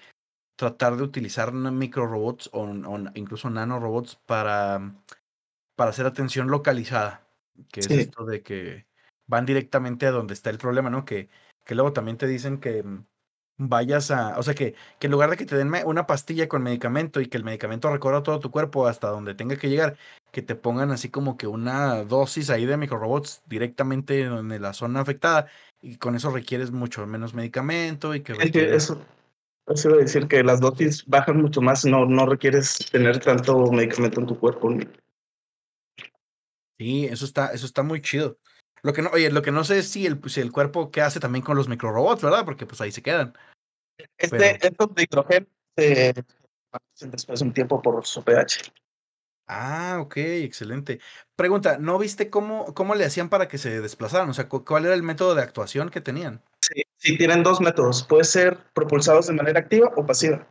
tratar 0.56 0.96
de 0.96 1.04
utilizar 1.04 1.52
microrobots 1.52 2.50
o, 2.54 2.62
o 2.62 3.00
incluso 3.16 3.50
nanorobots 3.50 4.16
para, 4.26 4.96
para 5.76 5.90
hacer 5.90 6.06
atención 6.06 6.48
localizada, 6.48 7.28
que 7.70 7.82
es 7.82 7.92
esto 7.92 8.24
de 8.24 8.42
que 8.44 8.89
van 9.30 9.46
directamente 9.46 10.08
a 10.08 10.12
donde 10.12 10.34
está 10.34 10.50
el 10.50 10.58
problema, 10.58 10.90
¿no? 10.90 11.06
Que, 11.06 11.30
que 11.64 11.76
luego 11.76 11.94
también 11.94 12.18
te 12.18 12.28
dicen 12.28 12.60
que 12.60 12.84
mm, 12.84 13.06
vayas 13.58 14.10
a, 14.10 14.38
o 14.40 14.44
sea, 14.44 14.56
que, 14.56 14.74
que 15.00 15.08
en 15.08 15.12
lugar 15.12 15.30
de 15.30 15.38
que 15.38 15.46
te 15.46 15.56
den 15.56 15.72
una 15.86 16.08
pastilla 16.08 16.48
con 16.48 16.64
medicamento 16.64 17.22
y 17.22 17.28
que 17.28 17.38
el 17.38 17.44
medicamento 17.44 17.92
recorra 17.92 18.24
todo 18.24 18.40
tu 18.40 18.50
cuerpo 18.50 18.88
hasta 18.88 19.10
donde 19.10 19.36
tenga 19.36 19.56
que 19.56 19.70
llegar, 19.70 19.98
que 20.32 20.42
te 20.42 20.56
pongan 20.56 20.92
así 20.92 21.10
como 21.10 21.38
que 21.38 21.46
una 21.46 22.04
dosis 22.04 22.50
ahí 22.50 22.66
de 22.66 22.78
microrobots 22.78 23.44
directamente 23.46 24.22
en 24.22 24.62
la 24.62 24.74
zona 24.74 25.02
afectada 25.02 25.48
y 25.82 25.98
con 25.98 26.16
eso 26.16 26.32
requieres 26.32 26.72
mucho 26.72 27.06
menos 27.06 27.36
medicamento 27.36 28.16
y 28.16 28.22
que 28.22 28.34
eso, 28.74 29.00
eso 29.68 29.90
iba 29.90 29.98
a 30.00 30.02
decir 30.02 30.28
que 30.28 30.44
las 30.44 30.60
dosis 30.60 31.06
bajan 31.06 31.40
mucho 31.40 31.62
más, 31.62 31.86
no, 31.86 32.06
no 32.08 32.26
requieres 32.26 32.78
tener 32.92 33.20
tanto 33.20 33.72
medicamento 33.72 34.22
en 34.22 34.28
tu 34.28 34.40
cuerpo. 34.40 34.76
Sí, 36.80 37.06
eso 37.06 37.26
está, 37.26 37.48
eso 37.48 37.68
está 37.68 37.84
muy 37.84 38.02
chido. 38.02 38.40
Lo 38.82 38.94
que 38.94 39.02
no, 39.02 39.10
oye, 39.12 39.32
lo 39.32 39.42
que 39.42 39.52
no 39.52 39.64
sé 39.64 39.80
es 39.80 39.90
si 39.90 40.06
el, 40.06 40.20
si 40.30 40.42
el 40.42 40.52
cuerpo 40.52 40.92
qué 40.92 41.02
hace 41.02 41.20
también 41.20 41.44
con 41.44 41.58
los 41.58 41.68
microrobots, 41.68 42.24
¿verdad? 42.24 42.46
Porque 42.46 42.66
pues 42.66 42.82
ahí 42.82 42.92
se 42.92 43.02
quedan. 43.02 43.34
Este, 44.18 44.66
Estos 44.66 44.94
de 44.96 45.04
hidrógeno 45.04 45.48
se 45.76 46.14
después 47.08 47.40
de 47.40 47.46
un 47.46 47.54
tiempo 47.54 47.82
por 47.82 48.06
su 48.06 48.24
pH. 48.24 48.72
Ah, 49.48 49.98
ok, 50.00 50.18
excelente. 50.18 51.00
Pregunta, 51.36 51.80
¿no 51.80 51.98
viste 51.98 52.30
cómo, 52.30 52.74
cómo 52.76 52.94
le 52.94 53.06
hacían 53.06 53.30
para 53.30 53.48
que 53.48 53.58
se 53.58 53.82
desplazaran? 53.82 54.30
O 54.30 54.34
sea, 54.34 54.48
¿cuál 54.48 54.86
era 54.86 54.94
el 54.94 55.02
método 55.02 55.34
de 55.34 55.42
actuación 55.42 55.90
que 55.90 56.02
tenían? 56.02 56.44
Sí, 56.62 56.84
sí 56.98 57.18
tienen 57.18 57.42
dos 57.42 57.60
métodos. 57.60 58.04
Puede 58.04 58.26
ser 58.26 58.58
propulsados 58.74 59.26
de 59.28 59.34
manera 59.34 59.60
activa 59.60 59.92
o 59.96 60.06
pasiva. 60.06 60.48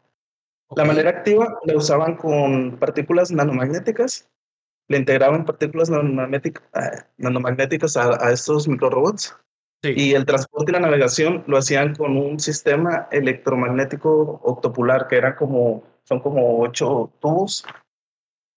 La 0.75 0.85
manera 0.85 1.11
activa 1.11 1.61
la 1.65 1.77
usaban 1.77 2.17
con 2.17 2.77
partículas 2.79 3.31
nanomagnéticas, 3.31 4.29
le 4.89 4.97
integraban 4.97 5.45
partículas 5.45 5.91
ah, 5.91 7.07
nanomagnéticas 7.19 7.97
a, 7.97 8.27
a 8.27 8.33
estos 8.33 8.67
microrobots. 8.67 9.37
Sí. 9.83 9.93
Y 9.97 10.15
el 10.15 10.27
transporte 10.27 10.73
y 10.73 10.75
la 10.75 10.81
navegación 10.81 11.45
lo 11.47 11.57
hacían 11.57 11.95
con 11.95 12.17
un 12.17 12.41
sistema 12.41 13.09
electromagnético 13.13 14.41
octopular, 14.43 15.07
que 15.07 15.17
era 15.17 15.37
como, 15.37 15.85
son 16.03 16.21
como 16.21 16.61
ocho 16.61 17.13
tubos 17.21 17.65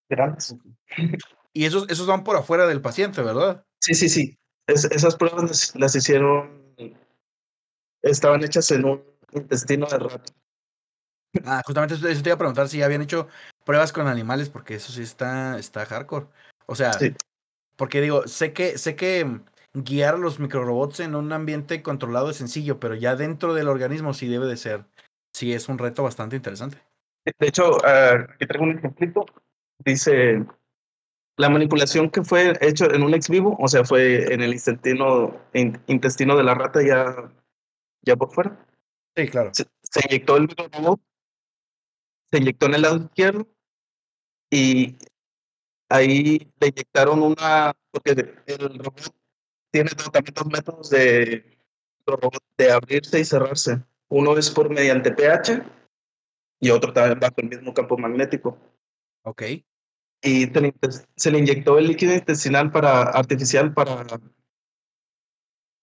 grandes. 0.09 0.55
Y 1.53 1.65
esos, 1.65 1.88
esos 1.89 2.07
van 2.07 2.23
por 2.23 2.35
afuera 2.38 2.65
del 2.65 2.81
paciente, 2.81 3.21
¿verdad? 3.21 3.63
Sí, 3.79 3.93
sí, 3.93 4.09
sí. 4.09 4.38
esas 4.67 5.15
pruebas 5.15 5.75
las 5.75 5.95
hicieron, 5.95 6.73
estaban 8.01 8.43
hechas 8.43 8.71
en 8.71 8.85
un 8.85 9.03
intestino 9.33 9.85
de 9.88 10.00
rato. 10.00 10.33
Ah, 11.45 11.61
justamente 11.65 11.95
eso 11.95 12.23
te 12.23 12.29
iba 12.29 12.35
a 12.35 12.39
preguntar 12.39 12.67
si 12.67 12.79
ya 12.79 12.85
habían 12.85 13.01
hecho 13.03 13.27
pruebas 13.65 13.94
con 13.94 14.08
animales, 14.08 14.50
porque 14.50 14.75
eso 14.75 14.91
sí 14.91 15.01
está, 15.01 15.58
está 15.58 15.86
hardcore. 15.86 16.27
O 16.65 16.75
sea, 16.75 16.91
porque 17.75 18.01
digo, 18.01 18.27
sé 18.27 18.53
que, 18.53 18.77
sé 18.77 18.96
que 18.96 19.41
guiar 19.74 20.15
a 20.15 20.18
los 20.18 20.39
microrobots 20.39 21.00
en 21.00 21.15
un 21.15 21.32
ambiente 21.32 21.82
controlado 21.82 22.30
es 22.30 22.38
sencillo, 22.38 22.80
pero 22.80 22.96
ya 22.96 23.15
dentro 23.15 23.53
del 23.53 23.68
organismo 23.68 24.13
sí 24.13 24.27
debe 24.27 24.46
de 24.48 24.58
ser, 24.58 24.86
sí 25.34 25.53
es 25.53 25.70
un 25.70 25.77
reto 25.77 26.03
bastante 26.03 26.36
interesante. 26.36 26.77
De 27.25 27.48
hecho, 27.48 27.72
uh, 27.77 28.32
aquí 28.34 28.48
traigo 28.48 28.65
un 28.65 28.77
ejemplito 28.77 29.25
dice, 29.86 30.46
la 31.38 31.50
manipulación 31.50 32.10
que 32.10 32.24
fue 32.24 32.53
hecho 32.62 32.91
en 32.91 33.03
un 33.03 33.13
ex 33.13 33.30
vivo, 33.30 33.56
o 33.60 33.68
sea, 33.68 33.84
fue 33.84 34.34
en 34.34 34.41
el 34.41 34.53
intestino, 34.53 35.39
intestino 35.88 36.38
de 36.38 36.44
la 36.44 36.56
rata 36.56 36.82
ya, 36.82 37.32
ya 38.01 38.15
por 38.15 38.32
fuera. 38.32 38.65
Sí, 39.15 39.27
claro. 39.27 39.51
Se, 39.53 39.65
inyectó 40.08 40.38
el 40.38 40.44
microrobot, 40.44 41.01
se 42.31 42.38
inyectó 42.38 42.67
en 42.67 42.73
el 42.75 42.81
lado 42.81 42.97
izquierdo 42.97 43.47
y 44.50 44.97
ahí 45.89 46.51
le 46.59 46.67
inyectaron 46.67 47.21
una, 47.21 47.73
porque 47.91 48.11
el 48.45 48.79
robot 48.79 49.15
tiene 49.71 49.89
también 50.11 50.33
dos 50.33 50.47
métodos 50.47 50.89
de, 50.89 51.57
de 52.57 52.71
abrirse 52.71 53.19
y 53.19 53.25
cerrarse. 53.25 53.81
Uno 54.09 54.38
es 54.38 54.50
por 54.50 54.69
mediante 54.69 55.11
pH 55.11 55.63
y 56.59 56.69
otro 56.69 56.93
también 56.93 57.19
bajo 57.19 57.35
el 57.38 57.50
mismo 57.50 57.73
campo 57.73 57.97
magnético. 57.97 58.57
Ok 59.23 59.43
y 60.21 60.45
se 61.15 61.31
le, 61.31 61.39
inyectó 61.39 61.77
el 61.77 61.88
líquido 61.88 62.13
intestinal 62.13 62.71
para, 62.71 63.03
artificial 63.03 63.73
para, 63.73 64.06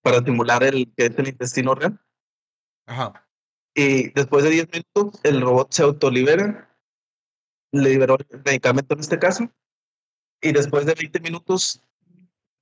para 0.03 0.19
estimular 0.19 0.63
el 0.63 0.93
que 0.97 1.07
es 1.07 1.19
el 1.19 1.29
intestino 1.29 1.75
real. 1.75 2.01
Ajá. 2.87 3.28
Y 3.79 4.11
después 4.11 4.43
de 4.43 4.51
10 4.51 4.69
minutos, 4.73 5.21
el 5.23 5.41
robot 5.41 5.73
se 5.73 5.85
autolibera, 5.85 6.69
le 7.71 7.91
liberó 7.91 8.17
el 8.19 8.43
medicamento 8.45 8.95
en 8.95 9.01
este 9.01 9.21
caso, 9.21 9.49
y 10.43 10.51
después 10.51 10.85
de 10.85 10.95
20 10.95 11.21
minutos 11.21 11.81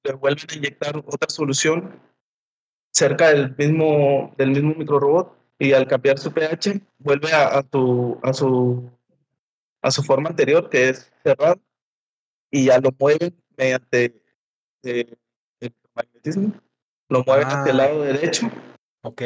le 0.05 0.13
vuelven 0.13 0.45
a 0.51 0.55
inyectar 0.57 0.99
otra 0.99 1.31
solución 1.31 1.99
cerca 2.93 3.31
del 3.31 3.57
mismo, 3.57 4.35
del 4.37 4.51
mismo 4.51 4.75
microrobot 4.75 5.35
y 5.59 5.73
al 5.73 5.89
cambiar 5.89 6.19
su 6.19 6.31
pH 6.33 6.83
vuelve 6.99 7.33
a, 7.33 7.61
a, 7.61 7.63
tu, 7.63 8.21
a, 8.23 8.35
su, 8.35 8.91
a 9.81 9.91
su 9.91 10.03
forma 10.03 10.29
anterior 10.29 10.69
que 10.69 10.91
es 10.91 11.11
cerrado 11.23 11.59
y 12.51 12.67
ya 12.67 12.79
lo 12.79 12.91
mueven 12.99 13.35
mediante 13.57 14.23
eh, 14.83 15.17
el 15.61 15.75
magnetismo, 15.95 16.53
lo 17.09 17.25
mueven 17.25 17.47
hacia 17.47 17.73
el 17.73 17.81
ah. 17.81 17.87
lado 17.87 18.03
derecho. 18.03 18.51
Ok. 19.03 19.23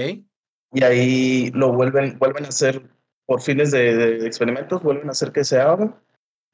Y 0.73 0.85
ahí 0.85 1.51
lo 1.51 1.73
vuelven, 1.73 2.19
vuelven 2.19 2.45
a 2.45 2.49
hacer 2.49 2.83
por 3.27 3.41
fines 3.41 3.71
de, 3.71 4.27
experimentos, 4.27 4.83
vuelven 4.83 5.09
a 5.09 5.13
hacer 5.13 5.33
que 5.33 5.45
se 5.45 5.61
abra. 5.61 6.01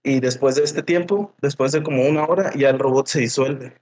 Y 0.02 0.20
después 0.20 0.56
de 0.56 0.64
este 0.64 0.82
tiempo, 0.82 1.34
después 1.40 1.72
de 1.72 1.82
como 1.82 2.06
una 2.06 2.24
hora, 2.24 2.52
ya 2.54 2.70
el 2.70 2.78
robot 2.78 3.06
se 3.06 3.20
disuelve. 3.20 3.74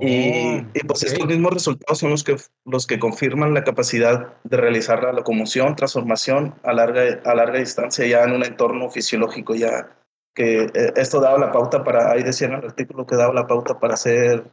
y, 0.00 0.58
oh, 0.58 0.86
pues 0.86 1.02
estos 1.02 1.26
mismos 1.26 1.52
resultados 1.52 1.98
son 1.98 2.10
los 2.10 2.22
que, 2.22 2.36
los 2.64 2.86
que 2.86 3.00
confirman 3.00 3.52
la 3.54 3.64
capacidad 3.64 4.34
de 4.44 4.56
realizar 4.56 5.02
la 5.02 5.12
locomoción, 5.12 5.74
transformación 5.74 6.54
a 6.62 6.72
larga, 6.72 7.20
a 7.24 7.34
larga 7.34 7.58
distancia 7.58 8.06
ya 8.06 8.22
en 8.22 8.32
un 8.32 8.44
entorno 8.44 8.88
fisiológico 8.90 9.56
ya 9.56 9.98
que 10.38 10.70
eh, 10.72 10.92
esto 10.94 11.20
daba 11.20 11.36
la 11.36 11.50
pauta 11.50 11.82
para, 11.82 12.12
ahí 12.12 12.22
decía 12.22 12.46
en 12.46 12.54
el 12.54 12.64
artículo 12.64 13.04
que 13.04 13.16
daba 13.16 13.34
la 13.34 13.48
pauta 13.48 13.80
para 13.80 13.94
hacer 13.94 14.48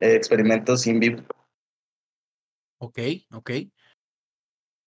eh, 0.00 0.16
experimentos 0.16 0.84
in 0.88 0.98
vivo. 0.98 1.22
Ok, 2.78 2.98
ok. 3.32 3.50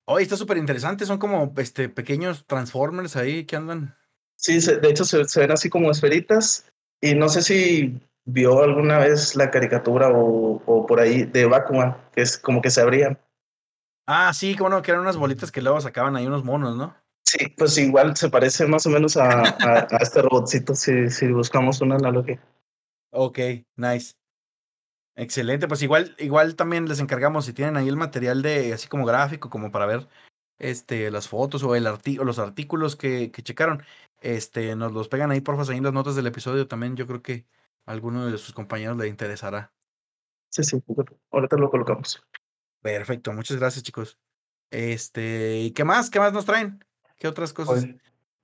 Hoy 0.06 0.24
está 0.24 0.36
súper 0.36 0.58
interesante, 0.58 1.06
son 1.06 1.20
como 1.20 1.54
este, 1.58 1.88
pequeños 1.90 2.46
transformers 2.48 3.16
ahí 3.16 3.46
que 3.46 3.56
andan. 3.56 3.96
Sí, 4.36 4.60
de 4.60 4.90
hecho 4.90 5.06
se, 5.06 5.40
ven 5.40 5.52
así 5.52 5.70
como 5.70 5.92
esferitas 5.92 6.68
y 7.02 7.14
no 7.14 7.30
sé 7.30 7.42
si 7.42 8.00
vio 8.26 8.64
alguna 8.64 9.00
vez 9.00 9.36
la 9.36 9.52
caricatura 9.52 10.10
o, 10.10 10.62
o 10.66 10.86
por 10.86 11.00
ahí 11.00 11.24
de 11.24 11.46
Bakuman, 11.46 11.96
que 12.14 12.22
es 12.22 12.38
como 12.38 12.62
que 12.62 12.70
se 12.70 12.82
abrían. 12.82 13.20
Ah, 14.08 14.34
sí, 14.34 14.56
como 14.56 14.72
no, 14.72 14.82
que 14.82 14.90
eran 14.90 15.04
unas 15.04 15.18
bolitas 15.18 15.52
que 15.52 15.62
luego 15.62 15.80
sacaban 15.82 16.16
ahí 16.16 16.26
unos 16.26 16.44
monos, 16.44 16.76
¿no? 16.76 16.96
Sí, 17.24 17.48
pues 17.56 17.78
igual 17.78 18.18
se 18.18 18.30
parece 18.30 18.66
más 18.66 18.88
o 18.88 18.90
menos 18.90 19.16
a, 19.18 19.42
a, 19.44 19.98
este 20.02 20.24
robotcito 20.24 20.74
si, 20.74 21.12
si 21.12 21.28
buscamos 21.28 21.80
una 21.82 21.96
analogía. 21.96 22.42
Ok, 23.12 23.38
nice. 23.76 24.19
Excelente, 25.20 25.68
pues 25.68 25.82
igual, 25.82 26.16
igual 26.18 26.56
también 26.56 26.88
les 26.88 27.02
encargamos 27.02 27.44
si 27.44 27.52
tienen 27.52 27.76
ahí 27.76 27.90
el 27.90 27.98
material 27.98 28.42
de 28.42 28.72
así 28.72 28.88
como 28.88 29.06
gráfico, 29.06 29.50
como 29.50 29.70
para 29.70 29.86
ver 29.86 30.08
este 30.60 31.12
las 31.12 31.28
fotos 31.28 31.62
o 31.64 31.76
el 31.76 31.86
o 31.88 32.24
los 32.24 32.40
artículos 32.40 32.96
que, 32.96 33.30
que 33.30 33.44
checaron, 33.44 33.84
este, 34.22 34.78
nos 34.78 34.94
los 34.94 35.10
pegan 35.10 35.30
ahí 35.30 35.42
porfa 35.42 35.70
ahí 35.70 35.78
en 35.78 35.84
las 35.84 35.92
notas 35.92 36.16
del 36.16 36.28
episodio 36.28 36.70
también, 36.70 36.96
yo 36.96 37.06
creo 37.06 37.22
que 37.22 37.46
a 37.86 37.92
alguno 37.92 38.28
de 38.28 38.38
sus 38.38 38.54
compañeros 38.54 38.96
le 38.96 39.10
interesará. 39.10 39.74
Sí, 40.48 40.64
sí, 40.64 40.82
ahorita 41.32 41.58
lo 41.58 41.70
colocamos. 41.70 42.24
Perfecto, 42.82 43.34
muchas 43.34 43.58
gracias 43.58 43.84
chicos. 43.84 44.18
Este, 44.72 45.60
¿y 45.60 45.72
qué 45.72 45.84
más? 45.84 46.10
¿Qué 46.10 46.20
más 46.20 46.32
nos 46.32 46.46
traen? 46.46 46.82
¿Qué 47.18 47.28
otras 47.28 47.52
cosas? 47.52 47.86
Pues, 47.86 47.96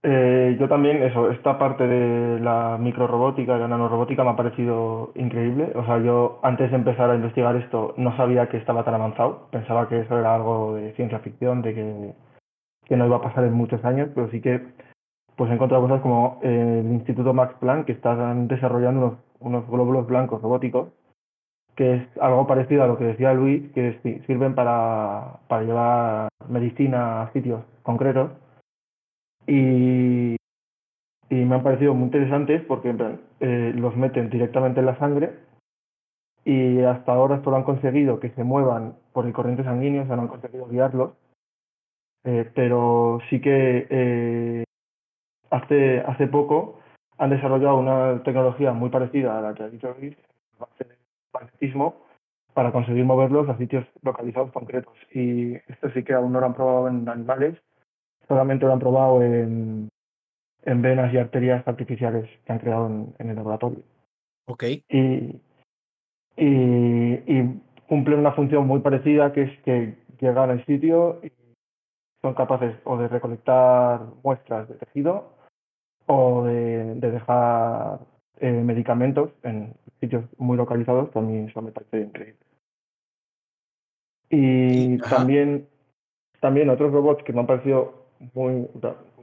eh, 0.08 0.56
yo 0.60 0.70
también, 0.70 1.02
eso, 1.02 1.32
esta 1.32 1.58
parte 1.58 1.88
de 1.88 2.40
la 2.40 2.78
microrobótica, 2.80 3.58
la 3.58 3.68
nanorobótica 3.68 4.24
me 4.24 4.30
ha 4.30 4.36
parecido 4.36 5.12
increíble. 5.16 5.72
O 5.74 5.84
sea, 5.84 5.98
yo 5.98 6.40
antes 6.44 6.70
de 6.70 6.78
empezar 6.78 7.10
a 7.10 7.16
investigar 7.16 7.56
esto 7.56 7.96
no 7.98 8.16
sabía 8.16 8.48
que 8.48 8.58
estaba 8.58 8.84
tan 8.84 8.94
avanzado. 8.94 9.48
Pensaba 9.50 9.90
que 9.90 10.02
eso 10.02 10.20
era 10.20 10.36
algo 10.36 10.76
de 10.76 10.94
ciencia 10.94 11.20
ficción, 11.20 11.64
de 11.64 11.74
que, 11.74 12.14
que 12.86 12.96
no 12.98 13.08
iba 13.08 13.18
a 13.18 13.22
pasar 13.22 13.46
en 13.46 13.54
muchos 13.54 13.84
años, 13.84 14.10
pero 14.14 14.30
sí 14.30 14.42
que 14.42 14.62
pues 15.36 15.50
he 15.50 15.56
encontrado 15.56 15.84
cosas 15.84 16.02
como 16.02 16.40
el 16.44 16.86
Instituto 16.94 17.34
Max 17.34 17.56
Planck, 17.60 17.86
que 17.86 17.94
están 17.94 18.48
desarrollando 18.48 19.00
unos, 19.00 19.14
unos 19.40 19.68
glóbulos 19.68 20.06
blancos 20.06 20.40
robóticos, 20.40 20.90
que 21.76 21.96
es 21.96 22.18
algo 22.22 22.46
parecido 22.46 22.84
a 22.84 22.88
lo 22.88 22.98
que 22.98 23.06
decía 23.06 23.34
Luis, 23.34 23.72
que 23.74 24.00
sirven 24.28 24.54
para, 24.54 25.40
para 25.48 25.64
llevar 25.64 26.30
medicina 26.48 27.24
a 27.24 27.34
sitios 27.34 27.64
concretos 27.82 28.32
y, 29.48 30.36
y 31.30 31.36
me 31.36 31.56
han 31.56 31.64
parecido 31.64 31.94
muy 31.94 32.06
interesantes 32.06 32.64
porque 32.68 32.96
eh, 33.40 33.74
los 33.76 33.96
meten 33.96 34.30
directamente 34.30 34.80
en 34.80 34.86
la 34.86 34.98
sangre 34.98 35.34
y 36.44 36.82
hasta 36.82 37.12
ahora 37.12 37.44
solo 37.44 37.58
han 37.58 37.64
conseguido 37.64 38.20
que 38.20 38.30
se 38.32 38.44
muevan 38.44 38.96
por 39.14 39.26
el 39.26 39.34
corriente 39.34 39.64
sanguíneo, 39.64 40.04
o 40.04 40.06
sea, 40.06 40.16
no 40.16 40.24
han 40.24 40.28
conseguido 40.28 40.68
guiarlos, 40.68 41.14
eh, 42.24 42.50
pero 42.54 43.20
sí 43.30 43.42
que 43.42 43.88
eh, 43.90 44.64
hace, 45.50 46.02
hace 46.02 46.28
poco 46.28 46.80
han 47.18 47.32
desarrollado 47.32 47.78
una 47.78 48.22
tecnología 48.24 48.74
muy 48.74 48.90
parecida 48.90 49.38
a 49.38 49.42
la 49.42 49.54
que 49.54 49.64
ha 49.64 49.70
dicho 49.70 49.96
Luis, 50.00 50.16
magnetismo, 51.34 52.06
para 52.54 52.72
conseguir 52.72 53.06
moverlos 53.06 53.50
a 53.50 53.58
sitios 53.58 53.86
localizados 54.02 54.52
concretos. 54.52 54.94
Y 55.14 55.56
esto 55.68 55.90
sí 55.94 56.04
que 56.04 56.14
aún 56.14 56.32
no 56.32 56.40
lo 56.40 56.46
han 56.46 56.54
probado 56.54 56.88
en 56.88 57.08
animales, 57.10 57.58
solamente 58.28 58.66
lo 58.66 58.74
han 58.74 58.80
probado 58.80 59.22
en, 59.22 59.90
en 60.64 60.82
venas 60.82 61.14
y 61.14 61.18
arterias 61.18 61.68
artificiales 61.68 62.30
que 62.46 62.52
han 62.52 62.60
creado 62.60 62.88
en, 63.18 63.30
el 63.30 63.36
laboratorio. 63.36 63.84
Ok. 64.48 64.64
Y, 64.90 65.42
y, 66.38 67.14
y, 67.28 67.62
cumplen 67.88 68.20
una 68.20 68.32
función 68.34 68.66
muy 68.66 68.80
parecida, 68.80 69.32
que 69.32 69.44
es 69.44 69.60
que 69.62 69.96
llegan 70.20 70.50
al 70.50 70.66
sitio 70.66 71.20
y 71.24 71.32
son 72.22 72.34
capaces 72.34 72.76
o 72.84 72.98
de 72.98 73.08
recolectar 73.08 74.02
muestras 74.24 74.68
de 74.68 74.76
tejido 74.76 75.34
o 76.08 76.44
de, 76.44 76.96
de 76.96 77.12
dejar 77.12 78.00
eh, 78.40 78.52
medicamentos 78.52 79.32
en 79.44 79.74
sitios 80.00 80.26
muy 80.38 80.58
localizados, 80.58 81.12
también 81.12 81.50
eso 81.50 81.62
me 81.62 81.72
parece 81.72 82.02
increíble. 82.02 82.40
Y 84.30 84.98
también, 84.98 85.68
también 86.42 86.70
otros 86.70 86.92
robots 86.92 87.24
que 87.24 87.32
me 87.32 87.40
han 87.40 87.48
parecido 87.48 88.05
muy 88.34 88.68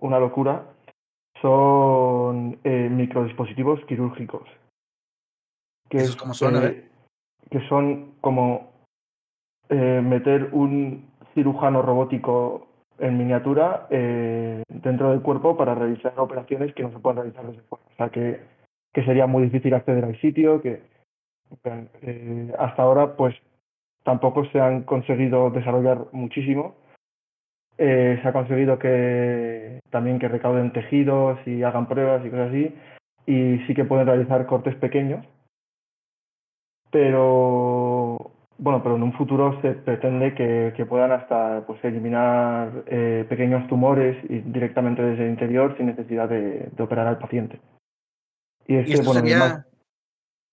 una 0.00 0.18
locura 0.18 0.64
son 1.40 2.58
eh, 2.64 2.88
microdispositivos 2.90 3.84
quirúrgicos. 3.86 4.48
Que 5.88 5.98
es, 5.98 6.16
como 6.16 6.34
son, 6.34 6.56
eh, 6.64 6.88
que 7.50 7.60
son 7.68 8.14
como 8.20 8.72
eh, 9.68 10.00
meter 10.02 10.50
un 10.52 11.10
cirujano 11.34 11.82
robótico 11.82 12.68
en 12.98 13.18
miniatura 13.18 13.86
eh, 13.90 14.62
dentro 14.68 15.10
del 15.10 15.22
cuerpo 15.22 15.56
para 15.56 15.74
realizar 15.74 16.12
operaciones 16.16 16.74
que 16.74 16.82
no 16.82 16.92
se 16.92 16.98
pueden 16.98 17.18
realizar 17.18 17.46
desde 17.46 17.62
fuera. 17.62 17.84
O 17.92 17.96
sea, 17.96 18.08
que, 18.10 18.40
que 18.92 19.04
sería 19.04 19.26
muy 19.26 19.44
difícil 19.44 19.74
acceder 19.74 20.04
al 20.04 20.20
sitio, 20.20 20.62
que 20.62 20.82
eh, 22.02 22.52
hasta 22.58 22.82
ahora 22.82 23.16
pues 23.16 23.34
tampoco 24.04 24.44
se 24.46 24.60
han 24.60 24.82
conseguido 24.82 25.50
desarrollar 25.50 26.06
muchísimo. 26.12 26.74
Eh, 27.78 28.18
se 28.22 28.28
ha 28.28 28.32
conseguido 28.32 28.78
que 28.78 29.80
también 29.90 30.18
que 30.18 30.28
recauden 30.28 30.72
tejidos 30.72 31.38
y 31.46 31.62
hagan 31.62 31.88
pruebas 31.88 32.24
y 32.24 32.30
cosas 32.30 32.48
así, 32.48 32.74
y 33.26 33.58
sí 33.66 33.74
que 33.74 33.84
pueden 33.84 34.06
realizar 34.06 34.46
cortes 34.46 34.74
pequeños, 34.76 35.24
pero 36.90 38.32
bueno, 38.58 38.82
pero 38.82 38.96
en 38.96 39.02
un 39.02 39.12
futuro 39.14 39.60
se 39.62 39.72
pretende 39.72 40.34
que, 40.34 40.72
que 40.76 40.86
puedan 40.86 41.10
hasta 41.10 41.66
pues, 41.66 41.82
eliminar 41.84 42.84
eh, 42.86 43.24
pequeños 43.28 43.66
tumores 43.68 44.16
y 44.28 44.38
directamente 44.40 45.02
desde 45.02 45.24
el 45.24 45.30
interior 45.30 45.76
sin 45.76 45.86
necesidad 45.86 46.28
de, 46.28 46.68
de 46.70 46.82
operar 46.82 47.06
al 47.06 47.18
paciente. 47.18 47.60
Y, 48.66 48.76
esto 48.76 49.02
bueno, 49.04 49.20
sería... 49.20 49.66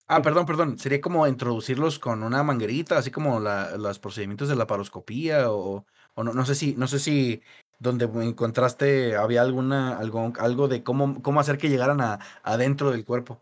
Ah, 0.08 0.24
perdón, 0.24 0.48
perdón. 0.48 0.80
Sería 0.80 1.00
como 1.00 1.28
introducirlos 1.28 2.00
con 2.00 2.24
una 2.24 2.42
manguerita, 2.42 2.98
así 2.98 3.12
como 3.12 3.40
la, 3.40 3.78
los 3.78 4.00
procedimientos 4.00 4.50
de 4.50 4.56
la 4.56 4.66
paroscopía 4.66 5.52
o, 5.52 5.86
o 6.16 6.24
no, 6.24 6.34
no 6.34 6.46
sé 6.46 6.56
si, 6.56 6.76
no 6.76 6.88
sé 6.88 7.00
si 7.00 7.42
donde 7.80 8.06
encontraste 8.06 9.16
había 9.16 9.42
alguna, 9.42 9.98
algo, 9.98 10.34
algo 10.40 10.68
de 10.68 10.84
cómo, 10.84 11.22
cómo 11.22 11.40
hacer 11.40 11.58
que 11.58 11.70
llegaran 11.70 12.02
a, 12.02 12.20
adentro 12.44 12.92
del 12.92 13.06
cuerpo. 13.06 13.40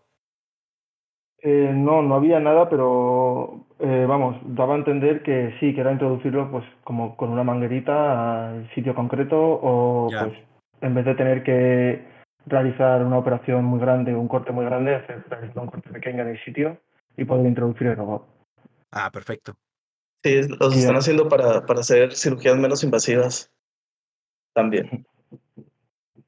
Eh, 1.40 1.72
no, 1.74 2.02
no 2.02 2.16
había 2.16 2.40
nada, 2.40 2.68
pero 2.70 3.66
eh, 3.80 4.06
vamos, 4.08 4.38
daba 4.44 4.74
a 4.74 4.78
entender 4.78 5.22
que 5.22 5.56
sí, 5.60 5.74
que 5.74 5.82
era 5.82 5.92
introducirlo 5.92 6.50
pues 6.50 6.66
como 6.84 7.16
con 7.16 7.30
una 7.30 7.44
manguerita 7.44 8.50
al 8.50 8.70
sitio 8.74 8.96
concreto 8.96 9.38
o 9.38 10.10
pues 10.10 10.34
en 10.82 10.96
vez 10.96 11.06
de 11.06 11.16
tener 11.16 11.44
que 11.44 12.06
realizar 12.48 13.04
una 13.04 13.18
operación 13.18 13.66
muy 13.66 13.80
grande, 13.80 14.16
un 14.16 14.28
corte 14.28 14.52
muy 14.52 14.66
grande, 14.66 14.96
hacer 14.96 15.24
un 15.56 15.68
corte 15.68 15.90
pequeño 15.90 16.24
en 16.24 16.30
el 16.30 16.44
sitio 16.44 16.78
y 17.16 17.26
poder 17.26 17.46
introducir 17.46 17.88
el 17.88 17.98
robot. 17.98 18.26
Ah, 18.92 19.10
perfecto. 19.12 19.54
Sí, 20.24 20.42
los 20.60 20.76
están 20.76 20.96
haciendo 20.96 21.30
para, 21.30 21.66
para 21.66 21.82
hacer 21.82 22.16
cirugías 22.16 22.58
menos 22.58 22.84
invasivas 22.84 23.52
también. 24.54 25.06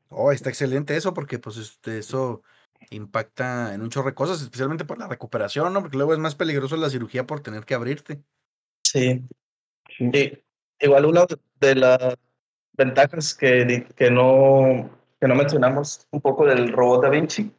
Oh, 0.09 0.31
está 0.31 0.49
excelente 0.49 0.95
eso 0.95 1.13
porque 1.13 1.39
pues 1.39 1.57
este, 1.57 1.99
eso 1.99 2.43
impacta 2.91 3.73
en 3.73 3.81
un 3.81 3.89
chorro 3.89 4.09
de 4.09 4.15
cosas, 4.15 4.41
especialmente 4.41 4.85
por 4.85 4.97
la 4.97 5.07
recuperación, 5.07 5.73
¿no? 5.73 5.81
Porque 5.81 5.97
luego 5.97 6.13
es 6.13 6.19
más 6.19 6.35
peligroso 6.35 6.77
la 6.77 6.89
cirugía 6.89 7.25
por 7.25 7.41
tener 7.41 7.65
que 7.65 7.73
abrirte. 7.73 8.21
Sí. 8.83 9.23
sí. 9.97 10.43
igual 10.79 11.05
una 11.05 11.25
de 11.59 11.75
las 11.75 12.15
ventajas 12.73 13.35
que, 13.35 13.87
que, 13.95 14.09
no, 14.09 14.89
que 15.19 15.27
no 15.27 15.35
mencionamos 15.35 16.07
un 16.11 16.21
poco 16.21 16.45
del 16.45 16.71
robot 16.71 17.03
Da 17.03 17.09
Vinci 17.09 17.51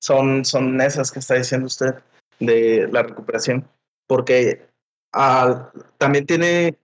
son, 0.00 0.44
son 0.44 0.80
esas 0.80 1.10
que 1.10 1.18
está 1.18 1.34
diciendo 1.34 1.66
usted 1.66 1.94
de 2.40 2.88
la 2.90 3.02
recuperación, 3.02 3.68
porque 4.06 4.66
ah, 5.12 5.72
también 5.98 6.26
tiene, 6.26 6.78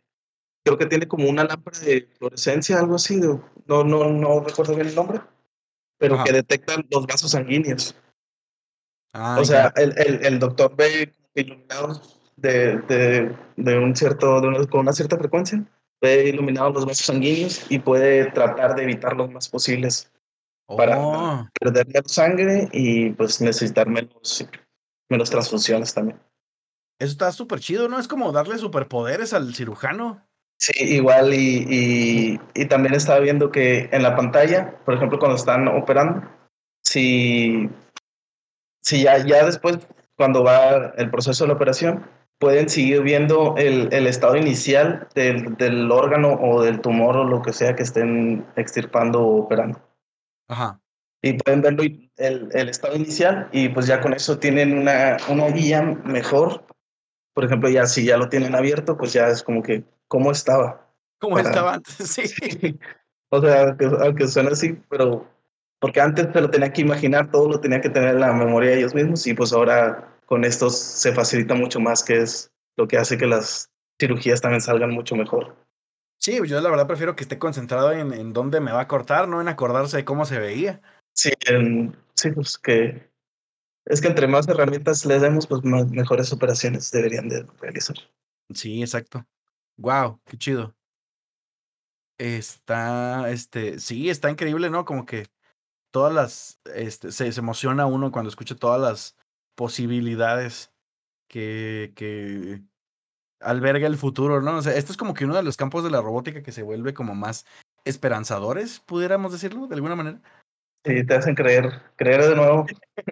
creo 0.64 0.78
que 0.78 0.86
tiene 0.86 1.08
como 1.08 1.28
una 1.28 1.44
lámpara 1.44 1.78
de 1.80 2.08
fluorescencia, 2.18 2.78
algo 2.78 2.96
así, 2.96 3.16
no, 3.16 3.84
no, 3.84 3.84
no 3.84 4.40
recuerdo 4.40 4.74
bien 4.74 4.88
el 4.88 4.94
nombre 4.94 5.20
pero 5.98 6.22
que 6.24 6.32
detectan 6.32 6.86
los 6.90 7.06
vasos 7.06 7.32
sanguíneos. 7.32 7.94
Ah, 9.12 9.38
o 9.40 9.44
sea, 9.44 9.72
el, 9.76 9.94
el, 9.98 10.24
el, 10.24 10.38
doctor 10.38 10.74
ve 10.76 11.12
iluminados 11.34 12.20
de, 12.36 12.78
de, 12.82 13.36
de 13.56 13.78
un 13.78 13.96
cierto, 13.96 14.40
de 14.40 14.48
una, 14.48 14.66
con 14.66 14.80
una 14.80 14.92
cierta 14.92 15.18
frecuencia, 15.18 15.64
ve 16.00 16.28
iluminados 16.28 16.74
los 16.74 16.86
vasos 16.86 17.06
sanguíneos 17.06 17.66
y 17.68 17.80
puede 17.80 18.30
tratar 18.30 18.76
de 18.76 18.84
evitar 18.84 19.16
los 19.16 19.30
más 19.30 19.48
posibles 19.48 20.12
para 20.66 20.98
oh. 20.98 21.48
perder 21.58 21.86
menos 21.88 22.12
sangre 22.12 22.68
y 22.72 23.10
pues 23.10 23.40
necesitar 23.40 23.88
menos, 23.88 24.46
menos 25.08 25.30
transfusiones 25.30 25.92
también. 25.92 26.20
Eso 26.98 27.12
está 27.12 27.32
súper 27.32 27.60
chido, 27.60 27.88
¿no? 27.88 27.98
Es 27.98 28.08
como 28.08 28.32
darle 28.32 28.58
superpoderes 28.58 29.32
al 29.32 29.54
cirujano. 29.54 30.22
Sí, 30.58 30.72
igual 30.82 31.32
y, 31.32 32.38
y, 32.54 32.64
también 32.66 32.94
estaba 32.94 33.20
viendo 33.20 33.52
que 33.52 33.88
en 33.92 34.02
la 34.02 34.16
pantalla, 34.16 34.76
por 34.84 34.94
ejemplo, 34.94 35.20
cuando 35.20 35.36
están 35.36 35.68
operando, 35.68 36.28
si, 36.84 37.70
si 38.82 39.02
ya, 39.04 39.24
ya 39.24 39.46
después, 39.46 39.78
cuando 40.16 40.42
va 40.42 40.92
el 40.96 41.10
proceso 41.10 41.44
de 41.44 41.48
la 41.48 41.54
operación, 41.54 42.04
pueden 42.38 42.68
seguir 42.68 43.02
viendo 43.02 43.54
el, 43.56 43.92
el 43.92 44.06
estado 44.08 44.36
inicial 44.36 45.08
del, 45.14 45.56
del, 45.56 45.90
órgano 45.92 46.34
o 46.34 46.62
del 46.62 46.80
tumor 46.80 47.16
o 47.16 47.24
lo 47.24 47.40
que 47.42 47.52
sea 47.52 47.76
que 47.76 47.82
estén 47.84 48.44
extirpando 48.56 49.20
o 49.20 49.42
operando. 49.42 49.80
Ajá. 50.48 50.80
Y 51.22 51.34
pueden 51.34 51.62
verlo 51.62 51.82
el, 51.82 52.48
el 52.52 52.68
estado 52.68 52.96
inicial 52.96 53.48
y 53.52 53.68
pues 53.68 53.86
ya 53.86 54.00
con 54.00 54.12
eso 54.12 54.38
tienen 54.38 54.76
una, 54.76 55.16
una 55.28 55.48
guía 55.48 55.82
mejor. 55.82 56.64
Por 57.34 57.44
ejemplo, 57.44 57.68
ya 57.68 57.86
si 57.86 58.04
ya 58.04 58.16
lo 58.16 58.28
tienen 58.28 58.54
abierto, 58.54 58.96
pues 58.96 59.12
ya 59.12 59.28
es 59.28 59.42
como 59.42 59.62
que 59.62 59.84
cómo 60.08 60.32
estaba. 60.32 60.86
¿Cómo 61.20 61.38
estaba 61.38 61.74
antes? 61.74 62.10
Sí. 62.10 62.78
o 63.30 63.40
sea, 63.40 63.76
aunque, 64.00 64.28
suene 64.28 64.50
así, 64.50 64.78
pero 64.88 65.26
porque 65.80 66.00
antes 66.00 66.28
se 66.32 66.40
lo 66.40 66.50
tenía 66.50 66.72
que 66.72 66.82
imaginar, 66.82 67.30
todo 67.30 67.48
lo 67.48 67.60
tenía 67.60 67.80
que 67.80 67.90
tener 67.90 68.10
en 68.10 68.20
la 68.20 68.32
memoria 68.32 68.70
de 68.70 68.78
ellos 68.78 68.94
mismos 68.94 69.26
y 69.26 69.34
pues 69.34 69.52
ahora 69.52 70.16
con 70.26 70.44
estos 70.44 70.76
se 70.76 71.12
facilita 71.12 71.54
mucho 71.54 71.80
más, 71.80 72.02
que 72.02 72.18
es 72.18 72.50
lo 72.76 72.88
que 72.88 72.98
hace 72.98 73.16
que 73.16 73.26
las 73.26 73.70
cirugías 74.00 74.40
también 74.40 74.60
salgan 74.60 74.90
mucho 74.90 75.14
mejor. 75.14 75.56
Sí, 76.20 76.40
yo 76.44 76.60
la 76.60 76.70
verdad 76.70 76.88
prefiero 76.88 77.14
que 77.14 77.22
esté 77.22 77.38
concentrado 77.38 77.92
en, 77.92 78.12
en 78.12 78.32
dónde 78.32 78.60
me 78.60 78.72
va 78.72 78.80
a 78.80 78.88
cortar, 78.88 79.28
no 79.28 79.40
en 79.40 79.48
acordarse 79.48 79.98
de 79.98 80.04
cómo 80.04 80.24
se 80.24 80.40
veía. 80.40 80.80
Sí, 81.12 81.30
sí, 82.14 82.30
pues 82.32 82.58
que 82.58 83.07
es 83.88 84.00
que 84.00 84.08
entre 84.08 84.26
más 84.26 84.46
herramientas 84.48 85.04
les 85.06 85.22
demos, 85.22 85.46
pues 85.46 85.64
más, 85.64 85.88
mejores 85.90 86.32
operaciones 86.32 86.90
deberían 86.90 87.28
de 87.28 87.44
realizar. 87.60 87.96
Sí, 88.54 88.82
exacto. 88.82 89.26
Wow, 89.78 90.20
qué 90.26 90.36
chido. 90.36 90.74
Está, 92.18 93.30
este, 93.30 93.78
sí, 93.78 94.10
está 94.10 94.30
increíble, 94.30 94.70
¿no? 94.70 94.84
Como 94.84 95.06
que 95.06 95.26
todas 95.90 96.12
las, 96.12 96.60
este, 96.74 97.12
se, 97.12 97.32
se 97.32 97.40
emociona 97.40 97.86
uno 97.86 98.12
cuando 98.12 98.28
escucha 98.28 98.56
todas 98.56 98.80
las 98.80 99.16
posibilidades 99.54 100.72
que, 101.28 101.92
que 101.96 102.62
alberga 103.40 103.86
el 103.86 103.96
futuro, 103.96 104.42
¿no? 104.42 104.58
O 104.58 104.62
sea, 104.62 104.74
esto 104.74 104.92
es 104.92 104.98
como 104.98 105.14
que 105.14 105.24
uno 105.24 105.36
de 105.36 105.42
los 105.42 105.56
campos 105.56 105.82
de 105.82 105.90
la 105.90 106.02
robótica 106.02 106.42
que 106.42 106.52
se 106.52 106.62
vuelve 106.62 106.92
como 106.92 107.14
más 107.14 107.46
esperanzadores, 107.84 108.80
pudiéramos 108.80 109.32
decirlo, 109.32 109.66
de 109.66 109.74
alguna 109.76 109.96
manera. 109.96 110.20
Sí, 110.88 111.04
te 111.04 111.14
hacen 111.14 111.34
creer, 111.34 111.70
creer 111.96 112.24
de 112.24 112.34
nuevo 112.34 112.66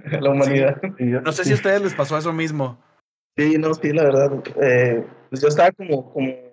en 0.04 0.24
la 0.24 0.30
humanidad. 0.30 0.82
No 0.98 1.32
sé 1.32 1.44
si 1.44 1.52
a 1.52 1.56
ustedes 1.56 1.82
les 1.82 1.94
pasó 1.94 2.18
eso 2.18 2.32
mismo. 2.32 2.78
Sí, 3.36 3.56
no, 3.58 3.74
sí, 3.74 3.92
la 3.92 4.04
verdad. 4.04 4.32
Eh, 4.60 5.06
pues 5.28 5.42
yo 5.42 5.48
estaba 5.48 5.70
como, 5.72 6.12
como 6.12 6.46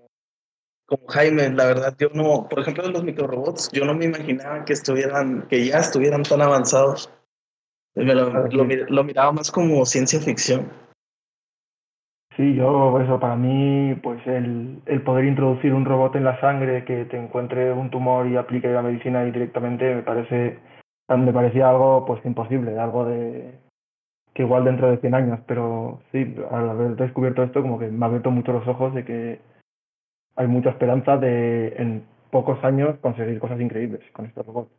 como 0.85 1.07
Jaime, 1.07 1.49
la 1.49 1.65
verdad, 1.65 1.95
yo 1.97 2.09
no, 2.13 2.47
por 2.49 2.59
ejemplo, 2.59 2.87
los 2.89 3.03
microrobots, 3.03 3.71
yo 3.71 3.85
no 3.85 3.93
me 3.93 4.05
imaginaba 4.05 4.65
que 4.65 4.73
estuvieran, 4.73 5.47
que 5.49 5.65
ya 5.65 5.77
estuvieran 5.77 6.23
tan 6.23 6.41
avanzados. 6.41 7.11
Me 7.95 8.13
lo, 8.15 8.29
lo, 8.29 9.03
miraba 9.03 9.31
más 9.31 9.51
como 9.51 9.85
ciencia 9.85 10.19
ficción. 10.19 10.71
Sí, 12.35 12.55
yo, 12.55 12.99
eso, 12.99 13.19
para 13.19 13.35
mí, 13.35 13.93
pues 14.01 14.25
el, 14.25 14.81
el 14.87 15.01
poder 15.03 15.25
introducir 15.25 15.73
un 15.73 15.85
robot 15.85 16.15
en 16.15 16.23
la 16.23 16.39
sangre 16.41 16.83
que 16.83 17.05
te 17.05 17.17
encuentre 17.17 17.71
un 17.71 17.91
tumor 17.91 18.27
y 18.27 18.35
aplique 18.35 18.67
la 18.67 18.81
medicina 18.81 19.19
ahí 19.19 19.31
directamente, 19.31 19.93
me 19.93 20.01
parece, 20.01 20.57
me 21.09 21.33
parecía 21.33 21.69
algo, 21.69 22.05
pues, 22.05 22.23
imposible, 22.25 22.79
algo 22.79 23.05
de, 23.05 23.59
que 24.33 24.43
igual 24.43 24.65
dentro 24.65 24.89
de 24.89 24.97
100 24.97 25.13
años, 25.13 25.39
pero 25.47 26.01
sí, 26.11 26.35
al 26.51 26.69
haber 26.69 26.95
descubierto 26.95 27.43
esto, 27.43 27.61
como 27.61 27.77
que 27.77 27.87
me 27.87 28.05
ha 28.05 28.07
abierto 28.07 28.31
mucho 28.31 28.51
los 28.51 28.67
ojos 28.67 28.93
de 28.95 29.05
que 29.05 29.39
hay 30.35 30.47
mucha 30.47 30.71
esperanza 30.71 31.17
de 31.17 31.67
en 31.77 32.05
pocos 32.31 32.63
años 32.63 32.97
conseguir 32.99 33.39
cosas 33.39 33.61
increíbles 33.61 34.01
con 34.11 34.25
estos 34.25 34.45
robots. 34.45 34.71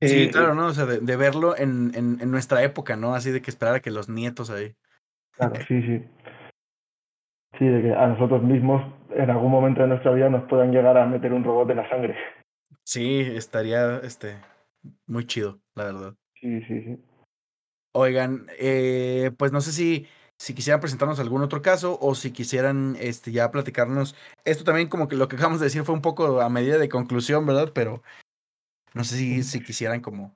Sí, 0.00 0.28
claro, 0.30 0.54
¿no? 0.54 0.66
O 0.66 0.72
sea, 0.72 0.84
de, 0.84 1.16
verlo 1.16 1.56
en, 1.56 1.92
en, 1.94 2.20
en, 2.20 2.30
nuestra 2.30 2.62
época, 2.62 2.96
¿no? 2.96 3.14
Así 3.14 3.30
de 3.30 3.40
que 3.40 3.50
esperar 3.50 3.76
a 3.76 3.80
que 3.80 3.92
los 3.92 4.08
nietos 4.08 4.50
ahí. 4.50 4.74
Claro, 5.30 5.54
sí, 5.66 5.80
sí. 5.82 6.04
Sí, 7.58 7.64
de 7.64 7.82
que 7.82 7.92
a 7.94 8.08
nosotros 8.08 8.42
mismos 8.42 8.82
en 9.10 9.30
algún 9.30 9.50
momento 9.50 9.80
de 9.80 9.88
nuestra 9.88 10.12
vida 10.12 10.28
nos 10.28 10.46
puedan 10.48 10.72
llegar 10.72 10.98
a 10.98 11.06
meter 11.06 11.32
un 11.32 11.44
robot 11.44 11.70
en 11.70 11.76
la 11.76 11.88
sangre. 11.88 12.16
Sí, 12.82 13.20
estaría 13.20 13.98
este 13.98 14.36
muy 15.06 15.26
chido, 15.26 15.60
la 15.74 15.84
verdad. 15.84 16.14
Sí, 16.40 16.60
sí, 16.62 16.82
sí. 16.82 16.98
Oigan, 17.92 18.46
eh, 18.58 19.30
pues 19.38 19.52
no 19.52 19.60
sé 19.60 19.72
si, 19.72 20.06
si 20.36 20.54
quisieran 20.54 20.80
presentarnos 20.80 21.20
algún 21.20 21.42
otro 21.42 21.62
caso 21.62 21.98
o 22.00 22.14
si 22.14 22.32
quisieran 22.32 22.96
este, 23.00 23.30
ya 23.30 23.50
platicarnos. 23.50 24.16
Esto 24.44 24.64
también 24.64 24.88
como 24.88 25.06
que 25.06 25.16
lo 25.16 25.28
que 25.28 25.36
acabamos 25.36 25.60
de 25.60 25.66
decir 25.66 25.82
fue 25.84 25.94
un 25.94 26.02
poco 26.02 26.40
a 26.40 26.48
medida 26.48 26.78
de 26.78 26.88
conclusión, 26.88 27.46
¿verdad? 27.46 27.70
Pero 27.74 28.02
no 28.94 29.04
sé 29.04 29.16
si, 29.16 29.42
si 29.42 29.62
quisieran 29.62 30.00
como 30.00 30.34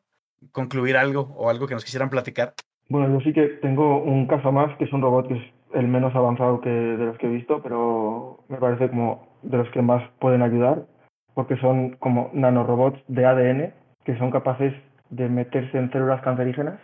concluir 0.53 0.97
algo 0.97 1.35
o 1.37 1.51
algo 1.51 1.67
que 1.67 1.75
nos 1.75 1.85
quisieran 1.85 2.11
platicar. 2.11 2.55
Bueno, 2.89 3.19
yo 3.19 3.25
sí 3.25 3.33
que 3.33 3.49
tengo 3.61 4.03
un 4.03 4.27
caso 4.27 4.53
más, 4.53 4.77
que 4.79 4.85
es 4.85 4.93
un 4.93 5.03
robot 5.03 5.29
que 5.29 5.35
es 5.35 5.43
el 5.75 5.89
menos 5.89 6.15
avanzado 6.15 6.61
que 6.61 6.71
de 6.71 7.05
los 7.05 7.19
que 7.19 7.27
he 7.27 7.31
visto, 7.31 7.61
pero 7.63 8.45
me 8.49 8.57
parece 8.59 8.89
como 8.89 9.37
de 9.43 9.59
los 9.59 9.69
que 9.71 9.83
más 9.83 10.03
pueden 10.21 10.43
ayudar, 10.43 10.87
porque 11.35 11.57
son 11.59 11.97
como 11.97 12.31
nanorobots 12.33 13.01
de 13.09 13.27
ADN 13.27 13.75
que 14.09 14.17
son 14.17 14.31
capaces 14.31 14.73
de 15.11 15.29
meterse 15.29 15.77
en 15.77 15.93
células 15.93 16.23
cancerígenas 16.23 16.81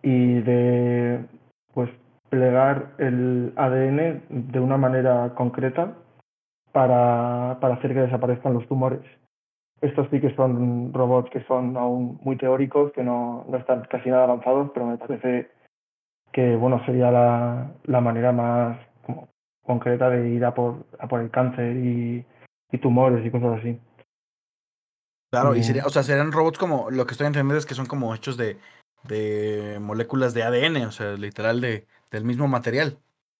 y 0.00 0.34
de 0.42 1.26
pues 1.72 1.90
plegar 2.28 2.92
el 2.98 3.52
ADN 3.56 4.22
de 4.28 4.60
una 4.60 4.76
manera 4.76 5.32
concreta 5.34 5.92
para, 6.70 7.58
para 7.60 7.74
hacer 7.74 7.94
que 7.94 8.02
desaparezcan 8.02 8.54
los 8.54 8.64
tumores. 8.68 9.00
Estos 9.80 10.06
sí 10.12 10.20
que 10.20 10.32
son 10.36 10.94
robots 10.94 11.30
que 11.30 11.42
son 11.46 11.76
aún 11.76 12.20
muy 12.22 12.36
teóricos, 12.36 12.92
que 12.92 13.02
no, 13.02 13.44
no 13.48 13.56
están 13.56 13.82
casi 13.90 14.08
nada 14.08 14.22
avanzados, 14.22 14.70
pero 14.72 14.86
me 14.86 14.98
parece 14.98 15.50
que 16.30 16.54
bueno 16.54 16.80
sería 16.86 17.10
la, 17.10 17.72
la 17.86 18.00
manera 18.00 18.30
más 18.30 18.78
concreta 19.66 20.10
de 20.10 20.28
ir 20.28 20.44
a 20.44 20.54
por, 20.54 20.86
a 21.00 21.08
por 21.08 21.22
el 21.22 21.32
cáncer 21.32 21.76
y 21.76 22.24
tumores 22.80 23.26
y 23.26 23.30
cosas 23.32 23.58
así. 23.58 23.80
Claro, 25.40 25.56
y 25.56 25.62
sería, 25.62 25.84
o 25.84 25.90
sea, 25.90 26.02
serían 26.02 26.32
robots 26.32 26.58
como, 26.58 26.90
lo 26.90 27.06
que 27.06 27.12
estoy 27.12 27.26
entendiendo 27.26 27.58
es 27.58 27.66
que 27.66 27.74
son 27.74 27.86
como 27.86 28.14
hechos 28.14 28.36
de, 28.36 28.56
de 29.02 29.78
moléculas 29.80 30.32
de 30.32 30.44
ADN, 30.44 30.86
o 30.86 30.92
sea, 30.92 31.14
literal 31.14 31.60
de, 31.60 31.86
del 32.10 32.24
mismo 32.24 32.46
material. 32.46 32.98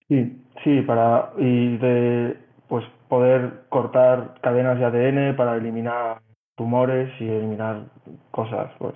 Sí, 0.09 0.43
sí, 0.65 0.83
para, 0.83 1.33
y 1.39 1.77
de, 1.79 2.37
pues, 2.69 2.85
poder 3.09 3.65
cortar 3.69 4.41
cadenas 4.43 4.79
de 4.79 4.85
ADN 4.87 5.37
para 5.37 5.57
eliminar 5.57 6.21
tumores 6.57 7.11
y 7.21 7.29
eliminar 7.29 7.87
cosas, 8.33 8.73
pues, 8.79 8.95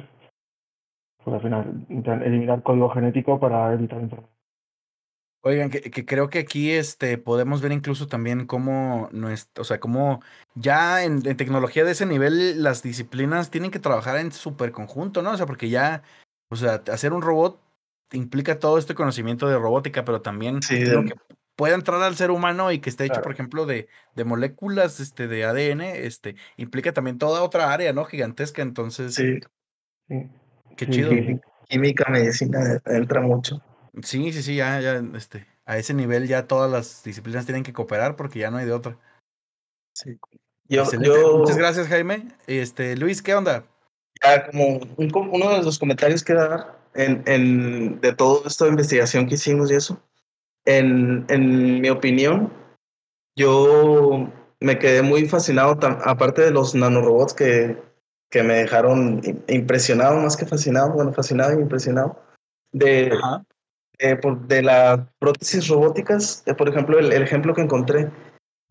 pues 1.24 1.34
al 1.34 1.42
final, 1.42 1.86
eliminar 2.24 2.62
código 2.62 2.90
genético 2.90 3.38
para 3.38 3.72
evitar 3.72 4.00
enfermedades. 4.00 4.38
Oigan, 5.42 5.70
que, 5.70 5.80
que, 5.80 6.04
creo 6.04 6.30
que 6.30 6.40
aquí 6.40 6.72
este, 6.72 7.16
podemos 7.16 7.62
ver 7.62 7.70
incluso 7.70 8.08
también 8.08 8.46
cómo, 8.46 9.08
nuestro, 9.12 9.62
o 9.62 9.64
sea, 9.64 9.78
cómo 9.78 10.20
ya 10.54 11.04
en, 11.04 11.24
en, 11.26 11.36
tecnología 11.36 11.84
de 11.84 11.92
ese 11.92 12.06
nivel 12.06 12.62
las 12.62 12.82
disciplinas 12.82 13.50
tienen 13.50 13.70
que 13.70 13.78
trabajar 13.78 14.16
en 14.16 14.32
súper 14.32 14.72
conjunto, 14.72 15.22
¿no? 15.22 15.30
O 15.30 15.36
sea, 15.36 15.46
porque 15.46 15.68
ya, 15.68 16.02
o 16.50 16.56
sea, 16.56 16.82
hacer 16.90 17.12
un 17.12 17.22
robot 17.22 17.60
implica 18.12 18.58
todo 18.58 18.78
este 18.78 18.94
conocimiento 18.94 19.48
de 19.48 19.58
robótica, 19.58 20.04
pero 20.04 20.22
también 20.22 20.60
sí, 20.62 20.82
que 20.82 21.14
pueda 21.54 21.74
entrar 21.74 22.02
al 22.02 22.16
ser 22.16 22.30
humano 22.30 22.72
y 22.72 22.78
que 22.80 22.90
esté 22.90 23.04
hecho, 23.04 23.14
claro. 23.14 23.24
por 23.24 23.32
ejemplo, 23.32 23.66
de, 23.66 23.88
de 24.14 24.24
moléculas 24.24 25.00
este, 25.00 25.28
de 25.28 25.44
ADN, 25.44 25.80
este, 25.82 26.36
implica 26.56 26.92
también 26.92 27.18
toda 27.18 27.42
otra 27.42 27.72
área, 27.72 27.92
¿no? 27.92 28.04
Gigantesca, 28.04 28.62
entonces. 28.62 29.14
Sí. 29.14 29.40
sí. 30.08 30.28
Qué 30.76 30.88
chido. 30.88 31.10
sí. 31.10 31.40
Química, 31.68 32.10
medicina, 32.10 32.80
entra 32.86 33.20
mucho. 33.20 33.60
Sí, 34.02 34.32
sí, 34.32 34.42
sí, 34.42 34.56
ya, 34.56 34.80
ya, 34.80 35.02
este, 35.14 35.46
a 35.64 35.78
ese 35.78 35.94
nivel 35.94 36.26
ya 36.28 36.46
todas 36.46 36.70
las 36.70 37.02
disciplinas 37.02 37.46
tienen 37.46 37.62
que 37.62 37.72
cooperar 37.72 38.16
porque 38.16 38.38
ya 38.38 38.50
no 38.50 38.58
hay 38.58 38.66
de 38.66 38.72
otra. 38.72 38.96
Sí. 39.94 40.18
Yo, 40.68 40.84
Muchas 41.38 41.56
gracias, 41.56 41.88
Jaime. 41.88 42.28
Este, 42.46 42.96
Luis, 42.96 43.22
¿qué 43.22 43.34
onda? 43.34 43.64
ya 44.22 44.46
como 44.46 44.78
un 44.96 45.12
uno 45.32 45.50
de 45.50 45.62
los 45.62 45.78
comentarios 45.78 46.24
que 46.24 46.34
dar 46.34 46.76
en, 46.94 47.22
en, 47.26 48.00
de 48.00 48.12
todo 48.12 48.42
esto 48.46 48.64
de 48.64 48.70
investigación 48.70 49.26
que 49.28 49.34
hicimos 49.34 49.70
y 49.70 49.76
eso, 49.76 50.02
en, 50.64 51.24
en 51.28 51.80
mi 51.80 51.88
opinión, 51.88 52.52
yo 53.36 54.28
me 54.60 54.78
quedé 54.78 55.02
muy 55.02 55.26
fascinado, 55.28 55.76
tam- 55.78 56.00
aparte 56.04 56.42
de 56.42 56.50
los 56.50 56.74
nanorobots 56.74 57.32
que, 57.34 57.80
que 58.30 58.42
me 58.42 58.54
dejaron 58.54 59.22
im- 59.22 59.42
impresionado, 59.48 60.16
más 60.20 60.36
que 60.36 60.46
fascinado, 60.46 60.92
bueno, 60.92 61.12
fascinado 61.12 61.52
y 61.56 61.62
impresionado, 61.62 62.20
de, 62.72 63.10
Ajá. 63.12 63.44
Eh, 63.98 64.16
por- 64.16 64.46
de 64.46 64.62
las 64.62 65.00
prótesis 65.18 65.68
robóticas, 65.68 66.42
eh, 66.46 66.54
por 66.54 66.68
ejemplo, 66.68 66.98
el, 66.98 67.12
el 67.12 67.22
ejemplo 67.22 67.54
que 67.54 67.62
encontré, 67.62 68.10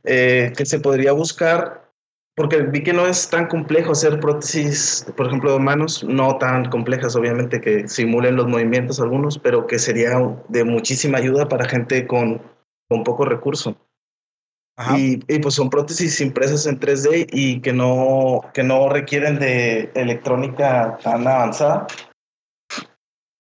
eh, 0.04 0.54
que 0.56 0.66
se 0.66 0.80
podría 0.80 1.12
buscar, 1.12 1.92
porque 2.36 2.62
vi 2.62 2.84
que 2.84 2.94
no 2.94 3.08
es 3.08 3.30
tan 3.30 3.48
complejo 3.48 3.92
hacer 3.94 4.20
prótesis, 4.20 5.06
por 5.18 5.28
ejemplo, 5.28 5.52
de 5.52 5.60
manos, 5.60 6.04
no 6.04 6.38
tan 6.38 6.70
complejas, 6.70 7.16
obviamente, 7.16 7.60
que 7.60 7.88
simulen 7.88 8.36
los 8.36 8.48
movimientos 8.48 9.00
algunos, 9.00 9.40
pero 9.40 9.66
que 9.66 9.80
sería 9.80 10.12
de 10.48 10.64
muchísima 10.64 11.18
ayuda 11.18 11.50
para 11.50 11.68
gente 11.68 12.06
con, 12.06 12.42
con 12.88 13.04
poco 13.04 13.26
recurso. 13.26 13.76
Ajá. 14.78 15.00
Y, 15.00 15.20
y, 15.28 15.40
pues 15.40 15.56
son 15.56 15.72
prótesis 15.72 16.22
impresas 16.22 16.68
en 16.68 16.80
3D 16.80 17.28
y 17.32 17.62
que 17.62 17.74
no, 17.74 18.42
que 18.54 18.62
no 18.62 18.88
requieren 18.90 19.40
de 19.40 19.90
electrónica 19.96 21.00
tan 21.02 21.28
avanzada, 21.28 21.88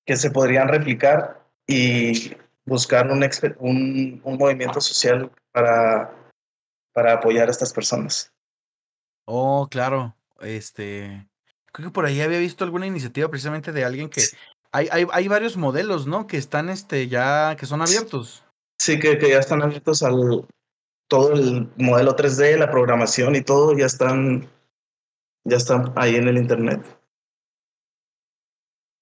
que 0.07 0.15
se 0.15 0.31
podrían 0.31 0.67
replicar 0.67 1.46
y 1.67 2.35
buscar 2.65 3.11
un, 3.11 3.23
un, 3.59 4.21
un 4.23 4.37
movimiento 4.37 4.81
social 4.81 5.29
para, 5.51 6.13
para 6.93 7.13
apoyar 7.13 7.47
a 7.47 7.51
estas 7.51 7.73
personas. 7.73 8.33
Oh, 9.25 9.67
claro. 9.69 10.15
Este, 10.39 11.27
creo 11.71 11.89
que 11.89 11.93
por 11.93 12.05
ahí 12.05 12.21
había 12.21 12.39
visto 12.39 12.63
alguna 12.63 12.87
iniciativa 12.87 13.29
precisamente 13.29 13.71
de 13.71 13.83
alguien 13.83 14.09
que 14.09 14.21
hay, 14.71 14.87
hay, 14.91 15.05
hay 15.11 15.27
varios 15.27 15.57
modelos, 15.57 16.07
¿no? 16.07 16.27
Que 16.27 16.37
están, 16.37 16.69
este, 16.69 17.07
ya, 17.07 17.55
que 17.59 17.65
son 17.65 17.81
abiertos. 17.81 18.43
Sí, 18.79 18.99
que, 18.99 19.17
que 19.17 19.29
ya 19.29 19.39
están 19.39 19.61
abiertos 19.61 20.03
al 20.03 20.47
todo 21.07 21.33
el 21.33 21.69
modelo 21.77 22.15
3D, 22.15 22.57
la 22.57 22.69
programación 22.69 23.35
y 23.35 23.41
todo, 23.41 23.77
ya 23.77 23.85
están, 23.85 24.49
ya 25.45 25.57
están 25.57 25.93
ahí 25.95 26.15
en 26.15 26.27
el 26.27 26.37
internet. 26.37 26.81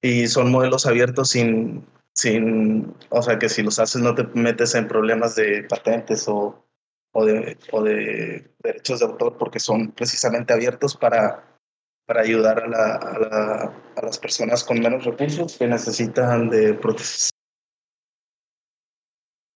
Y 0.01 0.27
son 0.27 0.51
modelos 0.51 0.85
abiertos 0.85 1.29
sin, 1.29 1.83
sin, 2.15 2.95
o 3.09 3.21
sea 3.21 3.37
que 3.37 3.49
si 3.49 3.61
los 3.61 3.77
haces 3.79 4.01
no 4.01 4.15
te 4.15 4.23
metes 4.33 4.73
en 4.75 4.87
problemas 4.87 5.35
de 5.35 5.63
patentes 5.63 6.27
o, 6.27 6.65
o, 7.11 7.25
de, 7.25 7.57
o 7.71 7.83
de 7.83 8.51
derechos 8.59 8.99
de 8.99 9.05
autor 9.05 9.37
porque 9.37 9.59
son 9.59 9.91
precisamente 9.91 10.53
abiertos 10.53 10.95
para, 10.95 11.59
para 12.05 12.21
ayudar 12.21 12.63
a, 12.63 12.67
la, 12.67 12.95
a, 12.95 13.19
la, 13.19 13.73
a 13.97 14.01
las 14.01 14.17
personas 14.17 14.63
con 14.63 14.79
menos 14.79 15.03
recursos 15.03 15.57
que 15.57 15.67
necesitan 15.67 16.49
de 16.49 16.73
prótesis. 16.73 17.29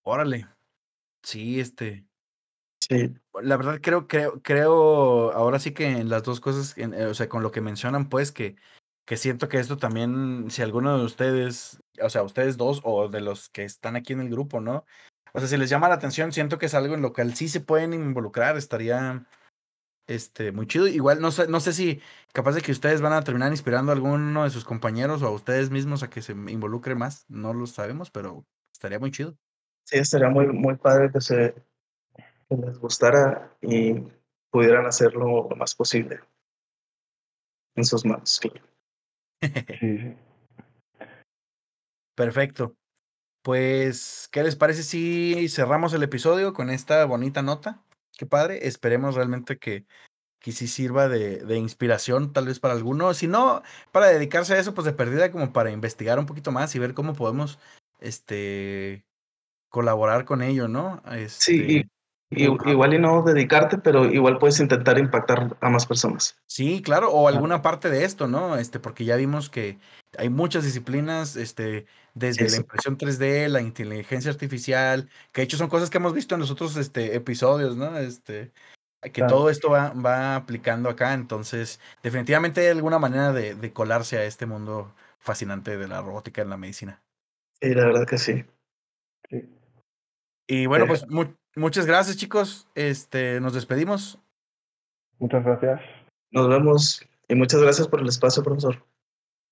Órale. 0.04 0.48
Sí, 1.24 1.60
este, 1.60 2.06
Sí, 2.82 3.14
la 3.44 3.56
verdad 3.58 3.80
creo, 3.82 4.08
creo, 4.08 4.42
creo, 4.42 5.32
ahora 5.34 5.60
sí 5.60 5.74
que 5.74 5.86
en 5.86 6.10
las 6.10 6.24
dos 6.24 6.40
cosas, 6.40 6.76
en- 6.78 6.94
eh, 6.96 7.06
o 7.06 7.14
sea, 7.14 7.30
con 7.30 7.44
lo 7.44 7.52
que 7.52 7.62
mencionan, 7.62 8.10
pues 8.10 8.32
que, 8.32 8.56
que 9.10 9.18
siento 9.18 9.50
que 9.50 9.58
esto 9.58 9.78
también, 9.78 10.52
si 10.52 10.62
alguno 10.62 10.96
de 10.96 11.04
ustedes, 11.04 11.82
o 12.00 12.12
sea, 12.12 12.22
ustedes 12.22 12.58
dos 12.58 12.80
o 12.84 13.10
de 13.10 13.22
los 13.22 13.50
que 13.50 13.64
están 13.64 13.96
aquí 13.96 14.14
en 14.14 14.20
el 14.20 14.30
grupo, 14.30 14.62
¿no? 14.62 14.86
O 15.34 15.40
sea, 15.40 15.48
si 15.48 15.58
les 15.58 15.68
llama 15.68 15.90
la 15.90 15.96
atención, 15.96 16.32
siento 16.32 16.60
que 16.60 16.68
es 16.68 16.76
algo 16.76 16.94
en 16.94 17.02
lo 17.02 17.12
cual 17.12 17.34
sí 17.34 17.50
se 17.50 17.60
pueden 17.60 17.96
involucrar, 17.96 18.56
estaría, 18.56 19.26
este, 20.06 20.52
muy 20.52 20.68
chido. 20.68 20.86
Igual, 20.86 21.22
no 21.22 21.32
sé, 21.32 21.48
no 21.48 21.60
sé 21.60 21.74
si 21.74 22.00
capaz 22.34 22.52
de 22.52 22.62
que 22.62 22.72
ustedes 22.72 23.02
van 23.02 23.14
a 23.14 23.24
terminar 23.24 23.52
inspirando 23.52 23.92
a 23.92 23.96
alguno 23.96 24.44
de 24.44 24.52
sus 24.52 24.64
compañeros 24.64 25.24
o 25.24 25.26
a 25.26 25.32
ustedes 25.32 25.72
mismos 25.72 26.04
a 26.04 26.12
que 26.12 26.22
se 26.22 26.34
involucre 26.34 26.94
más, 26.94 27.26
no 27.30 27.52
lo 27.56 27.66
sabemos, 27.66 28.12
pero 28.12 28.46
estaría 28.72 29.00
muy 29.00 29.10
chido. 29.10 29.36
sí, 29.86 29.98
estaría 29.98 30.30
muy, 30.30 30.46
muy 30.50 30.76
padre 30.76 31.12
que 31.12 31.20
se 31.20 31.56
que 32.48 32.56
les 32.56 32.78
gustara 32.78 33.58
y 33.60 34.04
pudieran 34.52 34.86
hacerlo 34.86 35.48
lo 35.50 35.56
más 35.56 35.74
posible 35.74 36.20
en 37.76 37.86
sus 37.86 38.06
manos. 38.06 38.40
claro. 38.40 38.70
Sí, 39.80 39.98
sí. 39.98 40.16
Perfecto. 42.16 42.76
Pues, 43.44 44.30
¿qué 44.32 44.44
les 44.44 44.56
parece 44.56 44.84
si 44.84 45.50
cerramos 45.50 45.94
el 45.94 46.04
episodio 46.04 46.54
con 46.54 46.70
esta 46.70 47.06
bonita 47.06 47.42
nota? 47.42 47.84
Qué 48.18 48.26
padre. 48.26 48.68
Esperemos 48.68 49.16
realmente 49.16 49.58
que, 49.58 49.86
que 50.40 50.52
sí 50.52 50.68
sirva 50.68 51.10
de, 51.10 51.38
de 51.38 51.58
inspiración, 51.58 52.34
tal 52.34 52.48
vez 52.48 52.60
para 52.60 52.74
alguno. 52.76 53.14
Si 53.14 53.28
no, 53.28 53.64
para 53.92 54.08
dedicarse 54.08 54.54
a 54.56 54.60
eso, 54.60 54.74
pues 54.74 54.86
de 54.86 54.94
perdida, 54.94 55.32
como 55.32 55.54
para 55.54 55.72
investigar 55.72 56.20
un 56.20 56.26
poquito 56.26 56.52
más 56.52 56.76
y 56.76 56.80
ver 56.80 56.94
cómo 56.94 57.14
podemos 57.14 57.60
este 58.00 59.06
colaborar 59.70 60.26
con 60.26 60.42
ello, 60.42 60.68
¿no? 60.68 61.02
Sí, 61.28 61.86
igual 62.32 62.94
y 62.94 63.00
no 63.00 63.24
dedicarte, 63.24 63.78
pero 63.78 64.06
igual 64.06 64.38
puedes 64.38 64.60
intentar 64.60 65.00
impactar 65.00 65.58
a 65.62 65.70
más 65.70 65.86
personas. 65.86 66.38
Sí, 66.46 66.82
claro, 66.82 67.12
o 67.12 67.28
alguna 67.28 67.62
parte 67.62 67.90
de 67.90 68.06
esto, 68.06 68.28
¿no? 68.28 68.56
Este, 68.58 68.80
porque 68.80 69.06
ya 69.06 69.16
vimos 69.16 69.50
que 69.50 69.80
hay 70.18 70.30
muchas 70.30 70.64
disciplinas, 70.64 71.36
este, 71.36 71.86
desde 72.14 72.50
la 72.50 72.58
impresión 72.58 72.98
3D, 72.98 73.48
la 73.48 73.62
inteligencia 73.62 74.32
artificial, 74.32 75.10
que 75.32 75.42
de 75.42 75.46
hecho 75.46 75.58
son 75.58 75.70
cosas 75.70 75.90
que 75.90 75.98
hemos 75.98 76.14
visto 76.14 76.36
en 76.36 76.42
los 76.42 76.52
otros 76.52 76.76
este, 76.78 77.16
episodios, 77.16 77.76
¿no? 77.76 77.98
Este, 77.98 78.52
que 79.02 79.24
todo 79.24 79.50
esto 79.50 79.70
va, 79.70 79.92
va, 79.92 80.36
aplicando 80.36 80.90
acá, 80.90 81.14
entonces 81.14 81.80
definitivamente 82.04 82.62
hay 82.62 82.68
alguna 82.68 83.00
manera 83.00 83.32
de, 83.32 83.56
de, 83.56 83.74
colarse 83.74 84.18
a 84.18 84.26
este 84.26 84.46
mundo 84.46 84.94
fascinante 85.20 85.78
de 85.78 85.88
la 85.88 86.02
robótica 86.02 86.42
en 86.42 86.50
la 86.50 86.58
medicina. 86.58 87.02
Sí, 87.62 87.74
la 87.74 87.86
verdad 87.86 88.06
que 88.06 88.18
sí. 88.18 88.46
sí. 89.30 89.59
Y 90.52 90.66
bueno, 90.66 90.88
pues 90.88 91.06
muchas 91.56 91.86
gracias 91.86 92.18
chicos, 92.18 92.68
este, 92.74 93.40
nos 93.40 93.54
despedimos. 93.54 94.18
Muchas 95.20 95.46
gracias. 95.46 95.80
Nos 96.32 96.50
vemos 96.50 97.08
y 97.28 97.36
muchas 97.36 97.62
gracias 97.62 97.88
por 97.88 98.00
el 98.00 98.08
espacio, 98.08 98.42
profesor. 98.42 98.84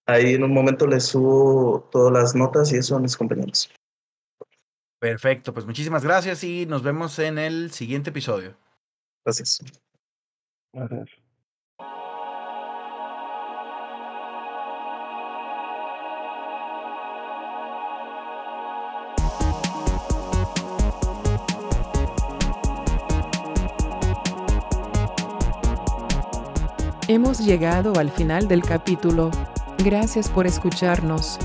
Ahí 0.08 0.34
en 0.34 0.44
un 0.44 0.52
momento 0.52 0.88
les 0.88 1.06
subo 1.06 1.88
todas 1.92 2.12
las 2.12 2.34
notas 2.34 2.74
y 2.74 2.78
eso 2.78 2.96
a 2.96 3.00
mis 3.00 3.16
compañeros. 3.16 3.72
Perfecto, 5.00 5.54
pues 5.54 5.68
muchísimas 5.68 6.04
gracias 6.04 6.44
y 6.44 6.66
nos 6.66 6.82
vemos 6.82 7.20
en 7.20 7.38
el 7.38 7.70
siguiente 7.70 8.10
episodio. 8.10 8.58
Gracias. 9.24 9.64
Gracias. 10.74 11.27
Hemos 27.10 27.40
llegado 27.40 27.94
al 27.98 28.12
final 28.12 28.50
del 28.50 28.64
capítulo. 28.64 29.32
Gracias 29.78 30.28
por 30.28 30.46
escucharnos. 30.46 31.40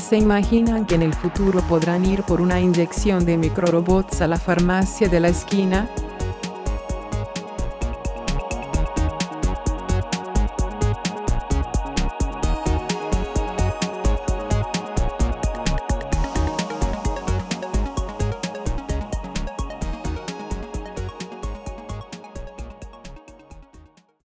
¿Se 0.00 0.16
imaginan 0.16 0.86
que 0.86 0.94
en 0.94 1.02
el 1.02 1.12
futuro 1.12 1.60
podrán 1.68 2.06
ir 2.06 2.22
por 2.22 2.40
una 2.40 2.58
inyección 2.58 3.26
de 3.26 3.36
microrobots 3.36 4.22
a 4.22 4.26
la 4.26 4.38
farmacia 4.38 5.06
de 5.06 5.20
la 5.20 5.28
esquina? 5.28 5.90